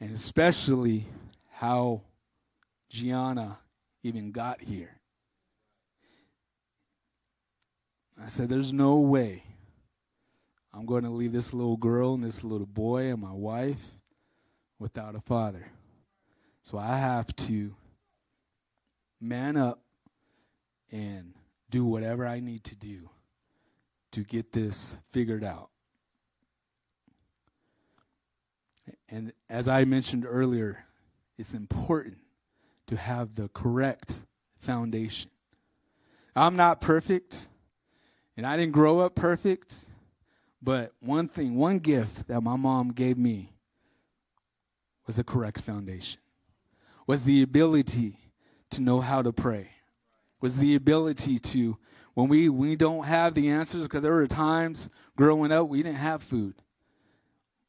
[0.00, 1.06] And especially
[1.52, 2.02] how
[2.88, 3.58] Gianna
[4.02, 5.01] even got here.
[8.20, 9.44] I said, There's no way
[10.74, 13.84] I'm going to leave this little girl and this little boy and my wife
[14.78, 15.70] without a father.
[16.62, 17.74] So I have to
[19.20, 19.82] man up
[20.90, 21.34] and
[21.70, 23.10] do whatever I need to do
[24.12, 25.70] to get this figured out.
[29.08, 30.84] And as I mentioned earlier,
[31.38, 32.18] it's important
[32.86, 34.24] to have the correct
[34.58, 35.30] foundation.
[36.34, 37.48] I'm not perfect.
[38.36, 39.76] And I didn't grow up perfect,
[40.62, 43.52] but one thing, one gift that my mom gave me
[45.06, 46.20] was a correct foundation.
[47.06, 48.18] Was the ability
[48.70, 49.70] to know how to pray.
[50.40, 51.76] Was the ability to
[52.14, 55.98] when we we don't have the answers because there were times growing up we didn't
[55.98, 56.54] have food.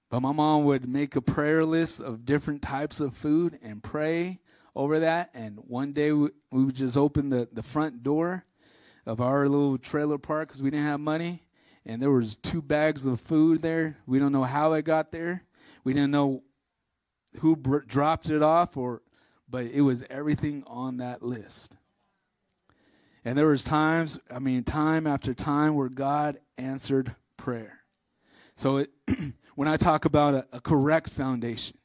[0.09, 4.39] But my mom would make a prayer list of different types of food and pray
[4.75, 5.31] over that.
[5.33, 8.45] And one day we, we would just open the, the front door
[9.05, 11.43] of our little trailer park because we didn't have money,
[11.85, 13.97] and there was two bags of food there.
[14.05, 15.43] We don't know how it got there.
[15.83, 16.43] We didn't know
[17.39, 19.01] who br- dropped it off, or
[19.49, 21.75] but it was everything on that list.
[23.25, 27.79] And there was times, I mean, time after time, where God answered prayer.
[28.55, 28.91] So it,
[29.55, 31.77] when I talk about a, a correct foundation,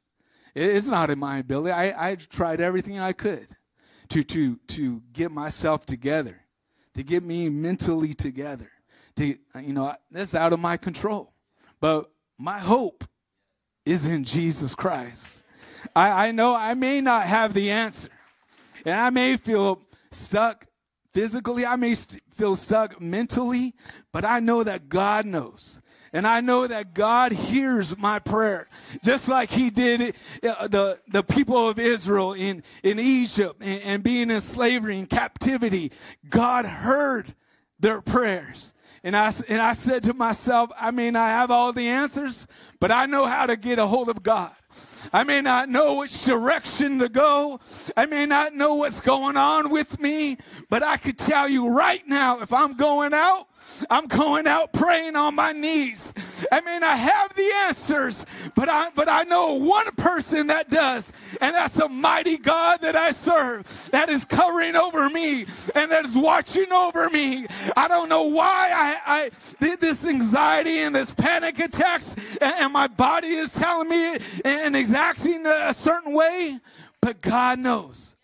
[0.54, 1.72] it, it's not in my ability.
[1.72, 3.48] I, I tried everything I could
[4.10, 6.40] to to to get myself together
[6.98, 8.68] to get me mentally together.
[9.14, 11.32] To you know, that's out of my control.
[11.80, 13.04] But my hope
[13.86, 15.44] is in Jesus Christ.
[15.94, 18.10] I, I know I may not have the answer,
[18.84, 19.80] and I may feel
[20.10, 20.66] stuck
[21.14, 23.76] physically, I may st- feel stuck mentally,
[24.12, 25.80] but I know that God knows.
[26.12, 28.68] And I know that God hears my prayer,
[29.02, 34.02] just like He did uh, the, the people of Israel in, in Egypt and, and
[34.02, 35.92] being in slavery and captivity.
[36.28, 37.34] God heard
[37.78, 38.74] their prayers.
[39.04, 42.46] And I, and I said to myself, I may not have all the answers,
[42.80, 44.52] but I know how to get a hold of God.
[45.12, 47.60] I may not know which direction to go.
[47.96, 52.06] I may not know what's going on with me, but I could tell you right
[52.06, 53.47] now, if I'm going out,
[53.90, 56.12] I'm going out praying on my knees.
[56.50, 61.12] I mean, I have the answers, but I, but I know one person that does,
[61.40, 66.04] and that's a mighty God that I serve that is covering over me and that
[66.04, 67.46] is watching over me.
[67.76, 72.86] I don't know why I, I this anxiety and this panic attacks and, and my
[72.86, 76.58] body is telling me and exacting a certain way,
[77.00, 78.16] but God knows.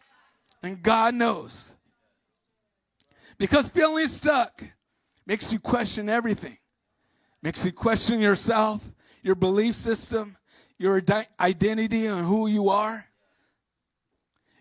[0.62, 1.74] And God knows.
[3.36, 4.64] Because feeling stuck
[5.26, 6.58] makes you question everything.
[7.42, 8.82] Makes you question yourself,
[9.22, 10.36] your belief system,
[10.78, 11.02] your
[11.38, 13.06] identity and who you are.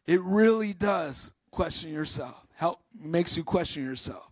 [0.06, 2.46] It really does question yourself.
[2.56, 4.30] Help makes you question yourself.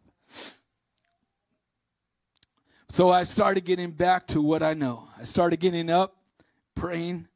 [2.90, 5.08] So I started getting back to what I know.
[5.18, 6.18] I started getting up,
[6.76, 7.28] praying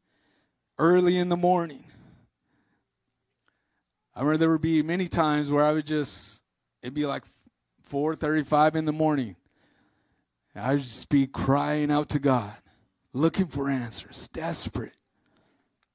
[0.77, 1.85] early in the morning.
[4.13, 6.43] I remember there would be many times where I would just
[6.81, 7.23] it'd be like
[7.85, 9.35] 4:35 in the morning.
[10.55, 12.53] I just be crying out to God,
[13.13, 14.95] looking for answers, desperate,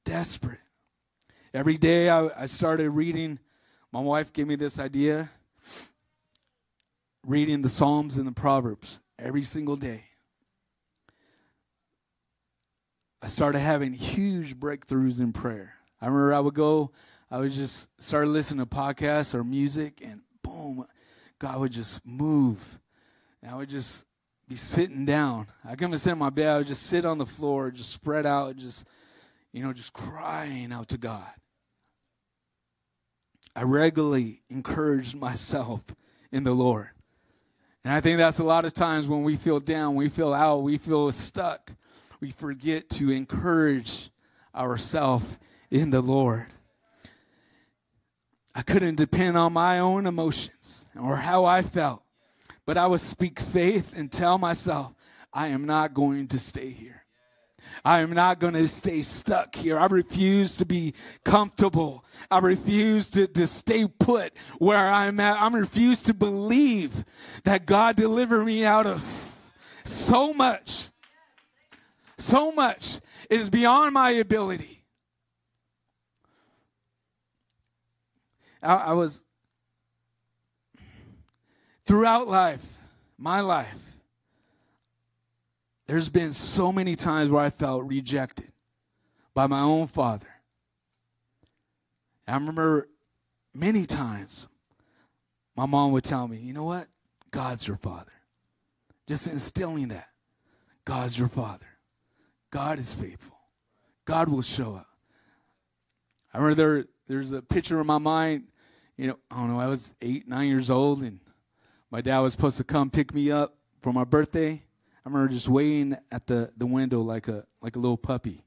[0.05, 0.61] desperate.
[1.55, 3.39] Every day I, I started reading.
[3.91, 5.31] My wife gave me this idea,
[7.27, 10.05] reading the Psalms and the Proverbs every single day.
[13.23, 15.75] I started having huge breakthroughs in prayer.
[16.01, 16.93] I remember I would go,
[17.31, 20.87] I would just start listening to podcasts or music, and boom,
[21.41, 22.79] God would just move.
[23.43, 24.05] And I would just
[24.47, 25.49] be sitting down.
[25.65, 26.49] I couldn't sit in my bed.
[26.49, 28.87] I would just sit on the floor, just spread out, just,
[29.53, 31.27] you know, just crying out to God.
[33.57, 35.81] I regularly encouraged myself
[36.31, 36.91] in the Lord.
[37.85, 40.59] And I think that's a lot of times when we feel down, we feel out,
[40.59, 41.73] we feel stuck,
[42.21, 44.11] we forget to encourage
[44.55, 45.39] ourselves
[45.71, 46.47] in the Lord.
[48.55, 50.60] I couldn't depend on my own emotions
[50.99, 52.03] or how I felt,
[52.67, 54.95] but I would speak faith and tell myself,
[55.33, 57.05] I am not going to stay here.
[57.85, 59.79] I am not going to stay stuck here.
[59.79, 62.05] I refuse to be comfortable.
[62.31, 65.41] I refuse to, to stay put where I'm at.
[65.41, 67.05] I refuse to believe
[67.45, 69.05] that God delivered me out of
[69.85, 70.91] so much.
[72.19, 73.01] So much.
[73.31, 74.85] is beyond my ability.
[78.63, 79.23] I, I was,
[81.91, 82.79] throughout life,
[83.19, 83.99] my life,
[85.89, 88.53] there's been so many times where I felt rejected
[89.35, 90.29] by my own father.
[92.29, 92.87] I remember
[93.53, 94.47] many times
[95.57, 96.87] my mom would tell me, you know what?
[97.33, 98.13] God's your father.
[99.09, 100.11] Just instilling that.
[100.85, 101.67] God's your father.
[102.53, 103.37] God is faithful.
[104.05, 104.87] God will show up.
[106.33, 108.45] I remember there, there's a picture in my mind.
[108.97, 111.19] You know, I don't know, I was eight, nine years old, and
[111.91, 114.63] my dad was supposed to come pick me up for my birthday.
[115.05, 118.45] I remember just waiting at the, the window like a like a little puppy.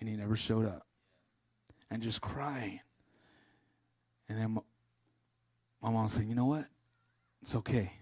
[0.00, 0.86] And he never showed up.
[1.90, 2.80] And just crying.
[4.28, 4.60] And then my,
[5.82, 6.66] my mom said, You know what?
[7.42, 7.92] It's okay.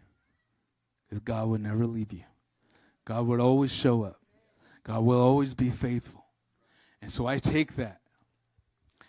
[1.09, 2.25] Because God would never leave you.
[3.05, 4.21] God would always show up.
[4.85, 6.25] God will always be faithful.
[7.01, 8.01] And so I take that.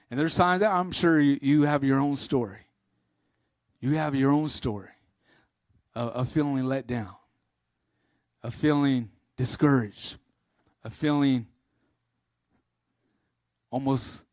[0.09, 2.68] And there's times that I'm sure you, you have your own story.
[3.79, 4.89] You have your own story
[5.95, 7.15] of, of feeling let down
[8.43, 10.17] of feeling discouraged,
[10.83, 11.47] of feeling
[13.69, 14.25] almost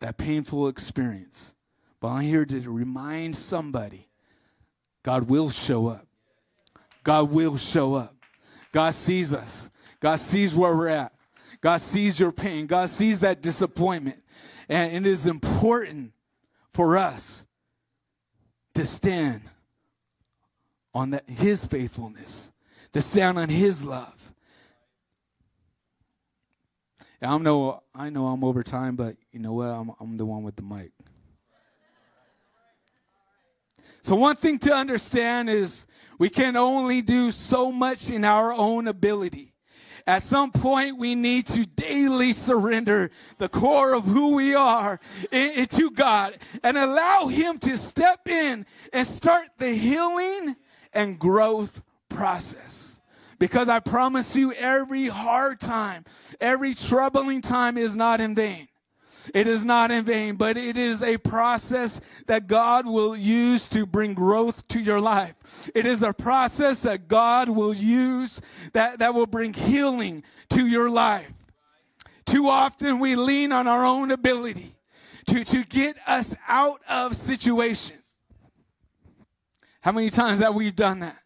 [0.00, 1.54] that painful experience.
[2.00, 4.08] But I'm here to remind somebody
[5.02, 6.06] God will show up.
[7.02, 8.14] God will show up.
[8.72, 9.70] God sees us.
[10.00, 11.12] God sees where we're at.
[11.60, 12.66] God sees your pain.
[12.66, 14.22] God sees that disappointment.
[14.68, 16.12] And it is important
[16.72, 17.44] for us
[18.78, 19.40] to stand
[20.94, 22.52] on that, his faithfulness
[22.92, 24.32] to stand on his love.
[27.20, 29.66] I know I know I'm over time, but you know what?
[29.66, 30.92] I'm I'm the one with the mic.
[34.02, 35.88] So one thing to understand is
[36.20, 39.54] we can only do so much in our own ability.
[40.08, 44.98] At some point, we need to daily surrender the core of who we are
[45.30, 50.56] to God and allow Him to step in and start the healing
[50.94, 53.02] and growth process.
[53.38, 56.06] Because I promise you, every hard time,
[56.40, 58.66] every troubling time is not in vain.
[59.34, 63.86] It is not in vain, but it is a process that God will use to
[63.86, 65.34] bring growth to your life.
[65.74, 68.40] It is a process that God will use
[68.72, 71.30] that, that will bring healing to your life.
[72.26, 74.74] Too often we lean on our own ability
[75.26, 78.18] to, to get us out of situations.
[79.80, 81.18] How many times have we done that?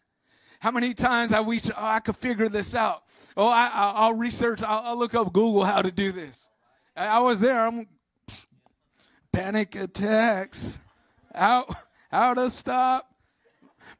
[0.59, 3.03] How many times have we, oh, I could figure this out.
[3.35, 6.49] Oh, I, will research, I'll, I'll, look up Google how to do this.
[6.95, 7.65] I, was there.
[7.65, 7.87] I'm
[9.31, 10.79] panic attacks.
[11.33, 11.67] How,
[12.11, 13.12] how to stop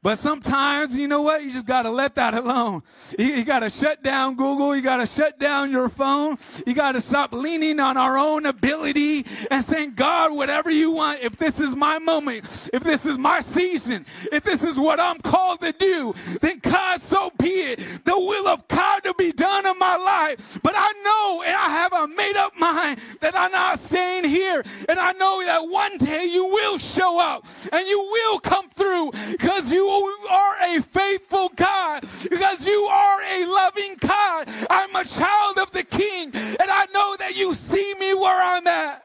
[0.04, 1.42] but sometimes, you know what?
[1.42, 2.82] You just got to let that alone.
[3.18, 4.76] You, you got to shut down Google.
[4.76, 6.36] You got to shut down your phone.
[6.66, 11.22] You got to stop leaning on our own ability and saying, God, whatever you want,
[11.22, 12.44] if this is my moment,
[12.74, 17.00] if this is my season, if this is what I'm called to do, then God,
[17.00, 17.78] so be it.
[18.04, 20.60] The will of God to be done in my life.
[20.62, 24.62] But I know and I have a made up mind that I'm not staying here.
[24.86, 29.12] And I know that one day you will show up and you will come through
[29.30, 34.48] because you you are a faithful God because you are a loving God.
[34.70, 38.66] I'm a child of the King, and I know that you see me where I'm
[38.66, 39.04] at.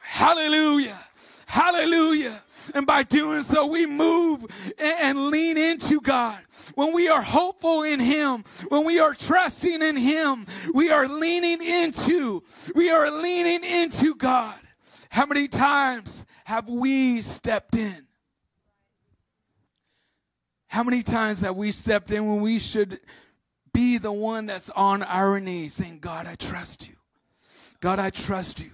[0.00, 0.98] Hallelujah.
[1.46, 2.42] Hallelujah.
[2.74, 4.44] And by doing so, we move
[4.78, 6.38] and lean into God.
[6.74, 11.62] When we are hopeful in Him, when we are trusting in Him, we are leaning
[11.62, 12.42] into,
[12.74, 14.54] we are leaning into God.
[15.10, 18.07] How many times have we stepped in?
[20.68, 23.00] How many times have we stepped in when we should
[23.72, 26.94] be the one that's on our knees saying, God, I trust you.
[27.80, 28.72] God, I trust you.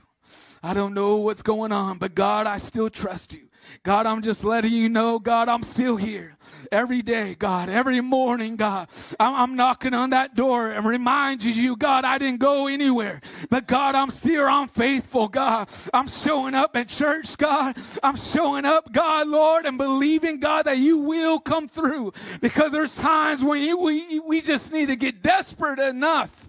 [0.62, 3.48] I don't know what's going on, but God, I still trust you.
[3.82, 6.36] God, I'm just letting you know, God, I'm still here
[6.70, 8.88] every day, God, every morning, God.
[9.18, 13.20] I'm, I'm, knocking on that door and reminding you, God, I didn't go anywhere,
[13.50, 15.68] but God, I'm still, I'm faithful, God.
[15.92, 17.76] I'm showing up at church, God.
[18.02, 22.96] I'm showing up, God, Lord, and believing, God, that you will come through because there's
[22.96, 26.43] times when you, we, we just need to get desperate enough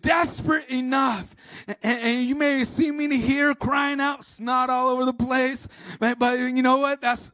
[0.00, 1.34] desperate enough.
[1.66, 5.68] And, and, you may see me here crying out snot all over the place.
[6.00, 7.00] But, but you know what?
[7.00, 7.30] That's,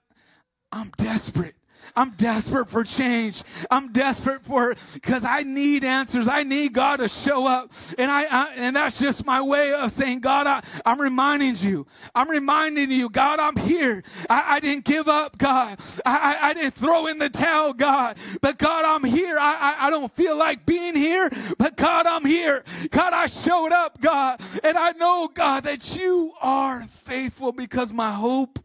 [0.73, 1.55] I'm desperate.
[1.99, 3.43] I'm desperate for change.
[3.73, 6.29] I'm desperate for because I need answers.
[6.29, 9.91] I need God to show up, and I, I and that's just my way of
[9.91, 11.89] saying, God, I, am reminding you.
[12.15, 14.05] I'm reminding you, God, I'm here.
[14.31, 15.77] I, I didn't give up, God.
[16.07, 18.17] I, I, I, didn't throw in the towel, God.
[18.41, 19.37] But God, I'm here.
[19.37, 21.29] I, I, I don't feel like being here,
[21.59, 22.63] but God, I'm here.
[22.93, 28.13] God, I showed up, God, and I know, God, that you are faithful because my
[28.13, 28.61] hope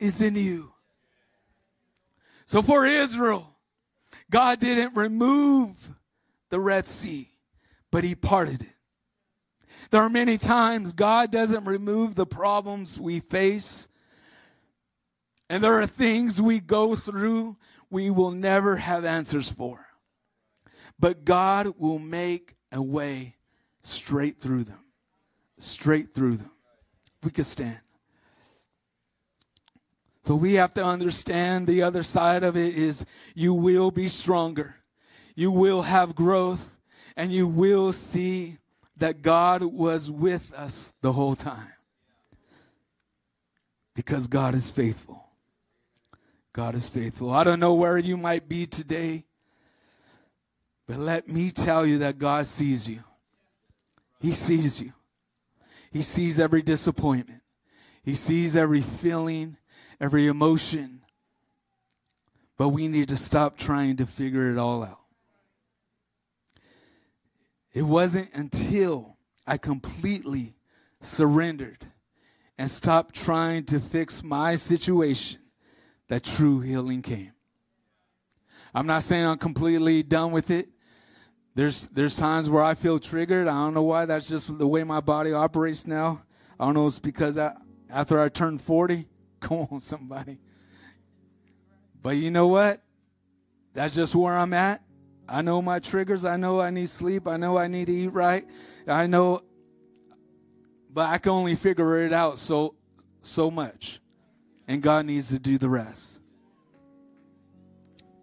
[0.00, 0.72] is in you.
[2.52, 3.48] So for Israel,
[4.30, 5.88] God didn't remove
[6.50, 7.30] the Red Sea,
[7.90, 8.76] but He parted it.
[9.90, 13.88] There are many times God doesn't remove the problems we face,
[15.48, 17.56] and there are things we go through
[17.88, 19.86] we will never have answers for.
[20.98, 23.36] But God will make a way
[23.80, 24.84] straight through them.
[25.56, 26.50] Straight through them.
[27.24, 27.80] We could stand.
[30.24, 33.04] So we have to understand the other side of it is
[33.34, 34.76] you will be stronger.
[35.34, 36.78] You will have growth
[37.16, 38.58] and you will see
[38.98, 41.72] that God was with us the whole time.
[43.94, 45.24] Because God is faithful.
[46.52, 47.30] God is faithful.
[47.30, 49.24] I don't know where you might be today,
[50.86, 53.02] but let me tell you that God sees you.
[54.20, 54.92] He sees you.
[55.90, 57.42] He sees every disappointment.
[58.02, 59.56] He sees every feeling
[60.02, 61.00] every emotion.
[62.58, 64.98] But we need to stop trying to figure it all out.
[67.72, 70.56] It wasn't until I completely
[71.00, 71.86] surrendered
[72.58, 75.40] and stopped trying to fix my situation
[76.08, 77.32] that true healing came.
[78.74, 80.68] I'm not saying I'm completely done with it.
[81.54, 83.46] There's there's times where I feel triggered.
[83.46, 84.06] I don't know why.
[84.06, 86.22] That's just the way my body operates now.
[86.58, 86.86] I don't know.
[86.86, 87.54] It's because I,
[87.90, 89.06] after I turned 40,
[89.48, 90.38] Come on, somebody.
[92.00, 92.80] But you know what?
[93.74, 94.82] That's just where I'm at.
[95.28, 96.24] I know my triggers.
[96.24, 97.26] I know I need sleep.
[97.26, 98.46] I know I need to eat right.
[98.86, 99.42] I know,
[100.92, 102.74] but I can only figure it out so
[103.22, 104.00] so much,
[104.66, 106.20] and God needs to do the rest.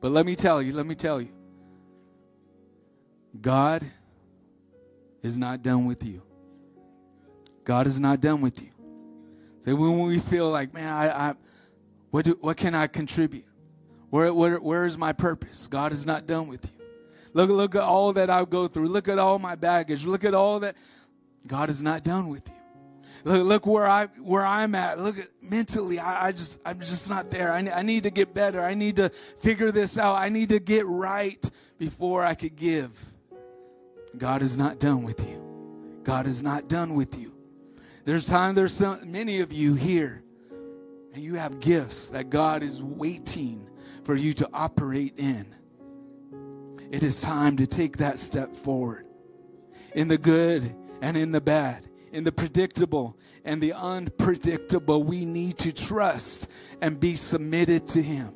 [0.02, 1.32] But let me tell you, let me tell you,
[3.40, 3.86] God
[5.24, 6.22] is not done with you.
[7.64, 8.69] God is not done with you.
[9.62, 11.34] So when we feel like, man, I, I
[12.12, 13.46] what do, what can I contribute?
[14.10, 15.68] Where, where where is my purpose?
[15.68, 16.86] God is not done with you.
[17.34, 18.88] Look look at all that I go through.
[18.88, 20.06] Look at all my baggage.
[20.06, 20.76] Look at all that
[21.46, 22.56] God is not done with you.
[23.24, 25.00] Look, look where I where I'm at.
[25.00, 26.00] Look at mentally.
[26.00, 27.52] I, I just I'm just not there.
[27.52, 28.64] I, I need to get better.
[28.64, 30.16] I need to figure this out.
[30.16, 32.98] I need to get right before I could give.
[34.18, 35.40] God is not done with you.
[36.04, 37.29] God is not done with you.
[38.10, 40.24] There's time, there's some, many of you here,
[41.14, 43.70] and you have gifts that God is waiting
[44.04, 45.54] for you to operate in.
[46.90, 49.06] It is time to take that step forward
[49.94, 55.04] in the good and in the bad, in the predictable and the unpredictable.
[55.04, 56.48] We need to trust
[56.82, 58.34] and be submitted to Him.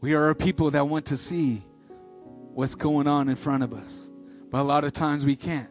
[0.00, 1.64] We are a people that want to see
[2.52, 4.10] what's going on in front of us.
[4.50, 5.68] But a lot of times we can't.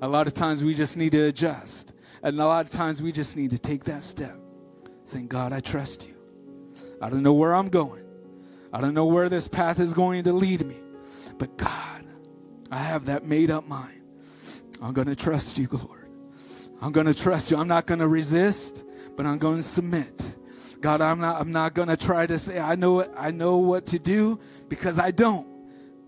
[0.00, 1.92] A lot of times we just need to adjust.
[2.22, 4.36] And a lot of times we just need to take that step,
[5.04, 6.16] saying, God, I trust you.
[7.00, 8.04] I don't know where I'm going.
[8.72, 10.78] I don't know where this path is going to lead me.
[11.38, 12.04] But God,
[12.70, 14.02] I have that made up mind.
[14.82, 16.10] I'm going to trust you, Lord.
[16.80, 17.56] I'm going to trust you.
[17.56, 18.84] I'm not going to resist,
[19.16, 20.36] but I'm going to submit.
[20.80, 23.86] God, I'm not I'm not going to try to say I know I know what
[23.86, 24.38] to do
[24.68, 25.46] because I don't.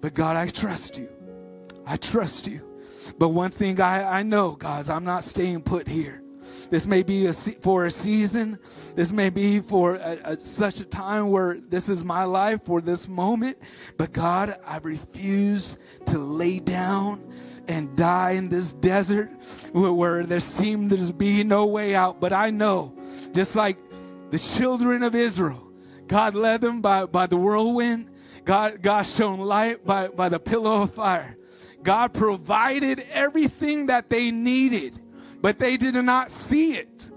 [0.01, 1.09] But God, I trust you.
[1.91, 2.63] I trust you.
[3.19, 6.23] But one thing I, I know, guys, I'm not staying put here.
[6.71, 8.61] This may be a, for a season.
[8.95, 12.81] This may be for a, a, such a time where this is my life for
[12.81, 13.59] this moment.
[13.99, 15.77] But God, I refuse
[16.07, 17.29] to lay down
[17.67, 19.29] and die in this desert
[19.73, 22.21] where, where there seems to be no way out.
[22.21, 22.97] But I know,
[23.33, 23.79] just like
[24.31, 25.73] the children of Israel,
[26.07, 28.11] God led them by, by the whirlwind.
[28.45, 31.37] God, God shone light by, by the pillar of fire.
[31.83, 34.99] God provided everything that they needed,
[35.41, 37.11] but they did not see it.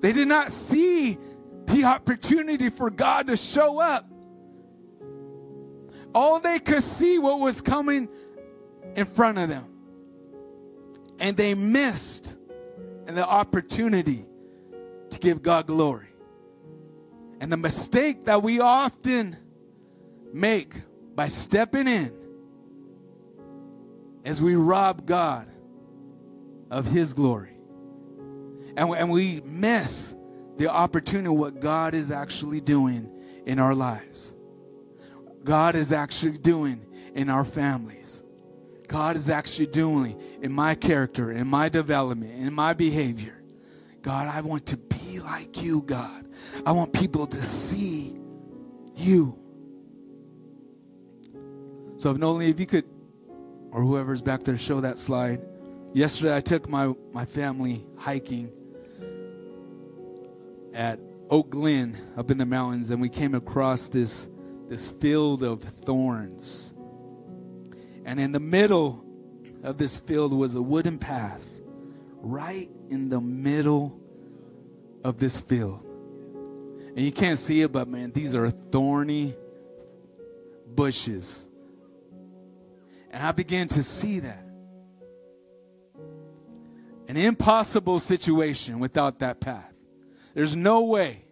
[0.00, 1.18] They did not see
[1.66, 4.08] the opportunity for God to show up.
[6.14, 8.08] All they could see what was coming
[8.94, 9.66] in front of them.
[11.18, 12.34] And they missed
[13.06, 14.24] the opportunity
[15.10, 16.08] to give God glory.
[17.40, 19.36] And the mistake that we often
[20.32, 20.74] make
[21.14, 22.12] by stepping in
[24.26, 25.48] as we rob God
[26.70, 27.56] of His glory.
[28.76, 30.14] And, and we miss
[30.56, 33.08] the opportunity what God is actually doing
[33.46, 34.34] in our lives.
[35.44, 38.24] God is actually doing in our families.
[38.88, 43.40] God is actually doing in my character, in my development, in my behavior.
[44.02, 46.28] God, I want to be like you, God.
[46.64, 48.16] I want people to see
[48.96, 49.38] you.
[51.98, 52.84] So, if only if you could,
[53.76, 55.38] or whoever's back there, show that slide.
[55.92, 58.50] Yesterday, I took my, my family hiking
[60.72, 60.98] at
[61.28, 64.28] Oak Glen up in the mountains, and we came across this,
[64.70, 66.72] this field of thorns.
[68.06, 69.04] And in the middle
[69.62, 71.44] of this field was a wooden path,
[72.22, 74.00] right in the middle
[75.04, 75.82] of this field.
[76.96, 79.34] And you can't see it, but man, these are thorny
[80.66, 81.45] bushes.
[83.16, 84.44] And I began to see that.
[87.08, 89.74] An impossible situation without that path.
[90.34, 91.24] There's no way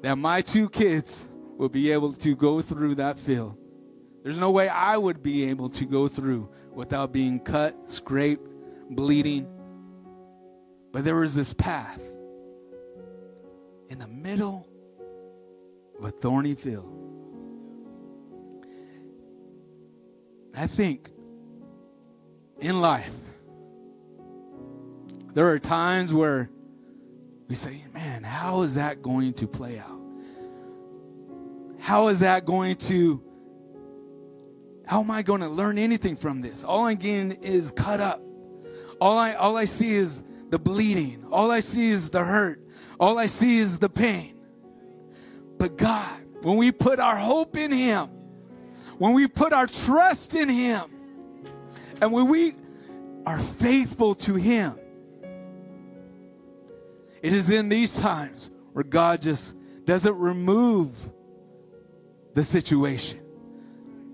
[0.00, 3.58] that my two kids will be able to go through that field.
[4.22, 8.50] There's no way I would be able to go through without being cut, scraped,
[8.88, 9.46] bleeding.
[10.92, 12.00] But there was this path
[13.90, 14.66] in the middle
[15.98, 16.93] of a thorny field.
[20.56, 21.10] I think
[22.60, 23.16] in life,
[25.34, 26.48] there are times where
[27.48, 30.00] we say, man, how is that going to play out?
[31.80, 33.20] How is that going to,
[34.86, 36.62] how am I going to learn anything from this?
[36.62, 38.22] All I'm getting is cut up.
[39.00, 41.26] All I, all I see is the bleeding.
[41.30, 42.62] All I see is the hurt.
[43.00, 44.38] All I see is the pain.
[45.58, 48.08] But God, when we put our hope in Him,
[48.98, 50.90] when we put our trust in Him,
[52.00, 52.54] and when we
[53.26, 54.78] are faithful to Him,
[57.22, 61.10] it is in these times where God just doesn't remove
[62.34, 63.20] the situation,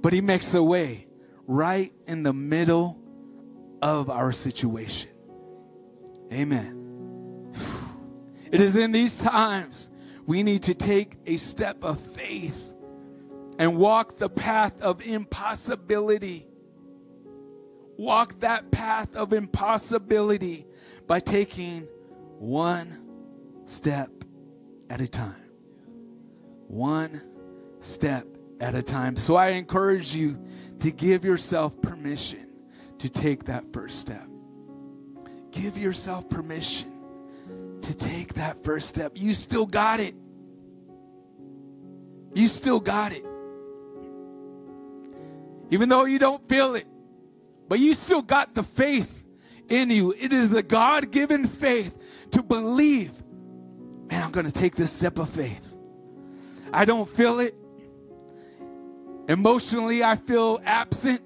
[0.00, 1.06] but He makes a way
[1.46, 2.98] right in the middle
[3.82, 5.10] of our situation.
[6.32, 6.76] Amen.
[8.52, 9.90] It is in these times
[10.26, 12.69] we need to take a step of faith
[13.60, 16.46] and walk the path of impossibility.
[17.98, 20.66] Walk that path of impossibility
[21.06, 21.86] by taking
[22.38, 23.06] one
[23.66, 24.10] step
[24.88, 25.44] at a time.
[26.68, 27.20] One
[27.80, 28.26] step
[28.60, 29.16] at a time.
[29.16, 30.42] So I encourage you
[30.78, 32.46] to give yourself permission
[33.00, 34.26] to take that first step.
[35.50, 36.90] Give yourself permission
[37.82, 39.12] to take that first step.
[39.16, 40.14] You still got it.
[42.34, 43.26] You still got it.
[45.70, 46.86] Even though you don't feel it,
[47.68, 49.24] but you still got the faith
[49.68, 50.12] in you.
[50.18, 51.96] It is a God given faith
[52.32, 53.12] to believe
[54.10, 55.76] man, I'm going to take this step of faith.
[56.72, 57.54] I don't feel it.
[59.28, 61.22] Emotionally, I feel absent.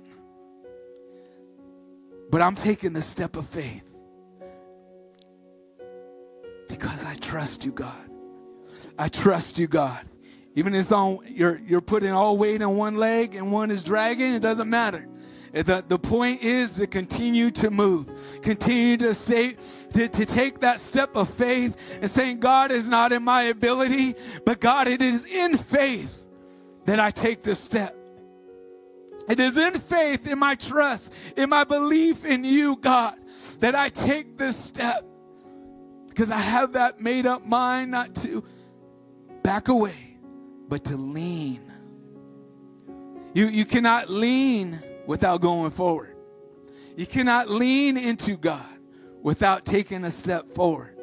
[2.31, 3.89] But I'm taking the step of faith
[6.69, 8.11] because I trust you, God.
[8.99, 10.05] I trust you, God.
[10.55, 13.83] Even if it's on, you're, you're putting all weight on one leg and one is
[13.83, 15.09] dragging, it doesn't matter.
[15.53, 19.57] The, the point is to continue to move, continue to say,
[19.93, 24.15] to, to take that step of faith and saying, God is not in my ability,
[24.45, 26.27] but God, it is in faith
[26.87, 27.97] that I take this step.
[29.29, 33.15] It is in faith, in my trust, in my belief in you, God,
[33.61, 35.05] that I take this step.
[36.09, 38.45] Because I have that made up mind not to
[39.43, 40.14] back away,
[40.69, 41.61] but to lean.
[43.35, 46.17] You, you cannot lean without going forward.
[46.97, 48.65] You cannot lean into God
[49.23, 50.97] without taking a step forward.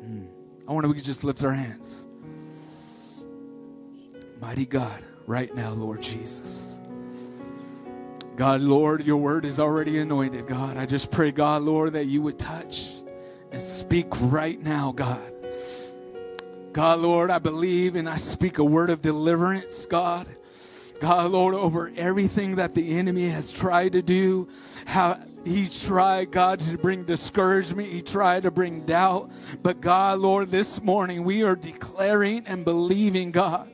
[0.00, 0.24] Hmm.
[0.66, 2.06] I wonder if we could just lift our hands.
[4.40, 6.80] Mighty God, right now, Lord Jesus.
[8.36, 10.76] God, Lord, your word is already anointed, God.
[10.76, 12.92] I just pray, God, Lord, that you would touch
[13.50, 15.32] and speak right now, God.
[16.76, 20.26] God, Lord, I believe and I speak a word of deliverance, God.
[21.00, 24.46] God, Lord, over everything that the enemy has tried to do,
[24.84, 27.88] how he tried, God, to bring discouragement.
[27.88, 29.32] He tried to bring doubt.
[29.62, 33.72] But God, Lord, this morning we are declaring and believing, God,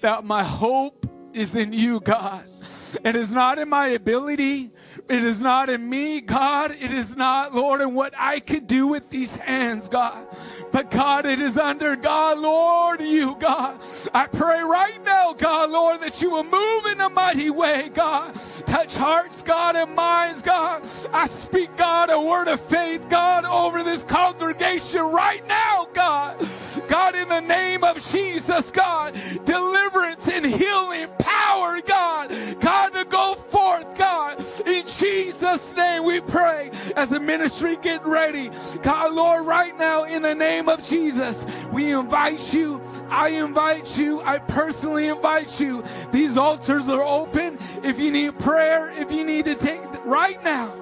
[0.00, 2.44] that my hope is in you, God.
[3.04, 4.70] It is not in my ability.
[5.08, 6.70] It is not in me, God.
[6.72, 10.26] It is not, Lord, in what I could do with these hands, God.
[10.72, 13.78] But God, it is under God, Lord, you, God.
[14.14, 18.34] I pray right now, God, Lord, that you will move in a mighty way, God.
[18.66, 20.86] Touch hearts, God, and minds, God.
[21.12, 26.40] I speak, God, a word of faith, God, over this congregation right now, God.
[26.88, 29.14] God, in the name of Jesus, God,
[29.44, 32.30] deliverance and healing power, God.
[32.60, 34.44] God, to go forth, God.
[34.66, 38.50] In Jesus' name we pray as the ministry get ready.
[38.82, 42.80] God, Lord, right now, in the name of Jesus, we invite you.
[43.08, 44.20] I invite you.
[44.22, 45.84] I personally invite you.
[46.10, 47.58] These altars are open.
[47.82, 50.78] If you need prayer, if you need to take, right now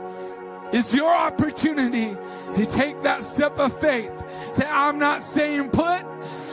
[0.73, 2.17] is your opportunity
[2.55, 4.13] to take that step of faith.
[4.53, 6.05] Say, I'm not staying put.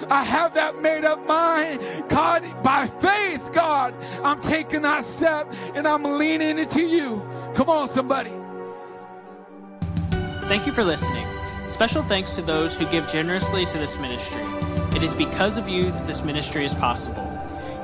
[0.10, 1.80] I have that made up mind.
[2.10, 7.28] God, by faith, God, I'm taking that step and I'm leaning into you.
[7.56, 8.32] Come on, somebody.
[10.48, 11.26] Thank you for listening.
[11.70, 14.44] Special thanks to those who give generously to this ministry.
[14.96, 17.24] It is because of you that this ministry is possible.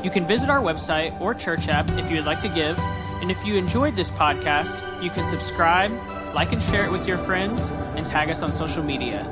[0.03, 2.77] You can visit our website or church app if you would like to give.
[3.21, 5.91] And if you enjoyed this podcast, you can subscribe,
[6.33, 9.23] like and share it with your friends, and tag us on social media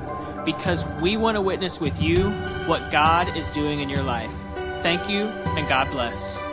[0.46, 2.30] because we want to witness with you
[2.68, 4.34] what God is doing in your life.
[4.82, 6.51] Thank you, and God bless.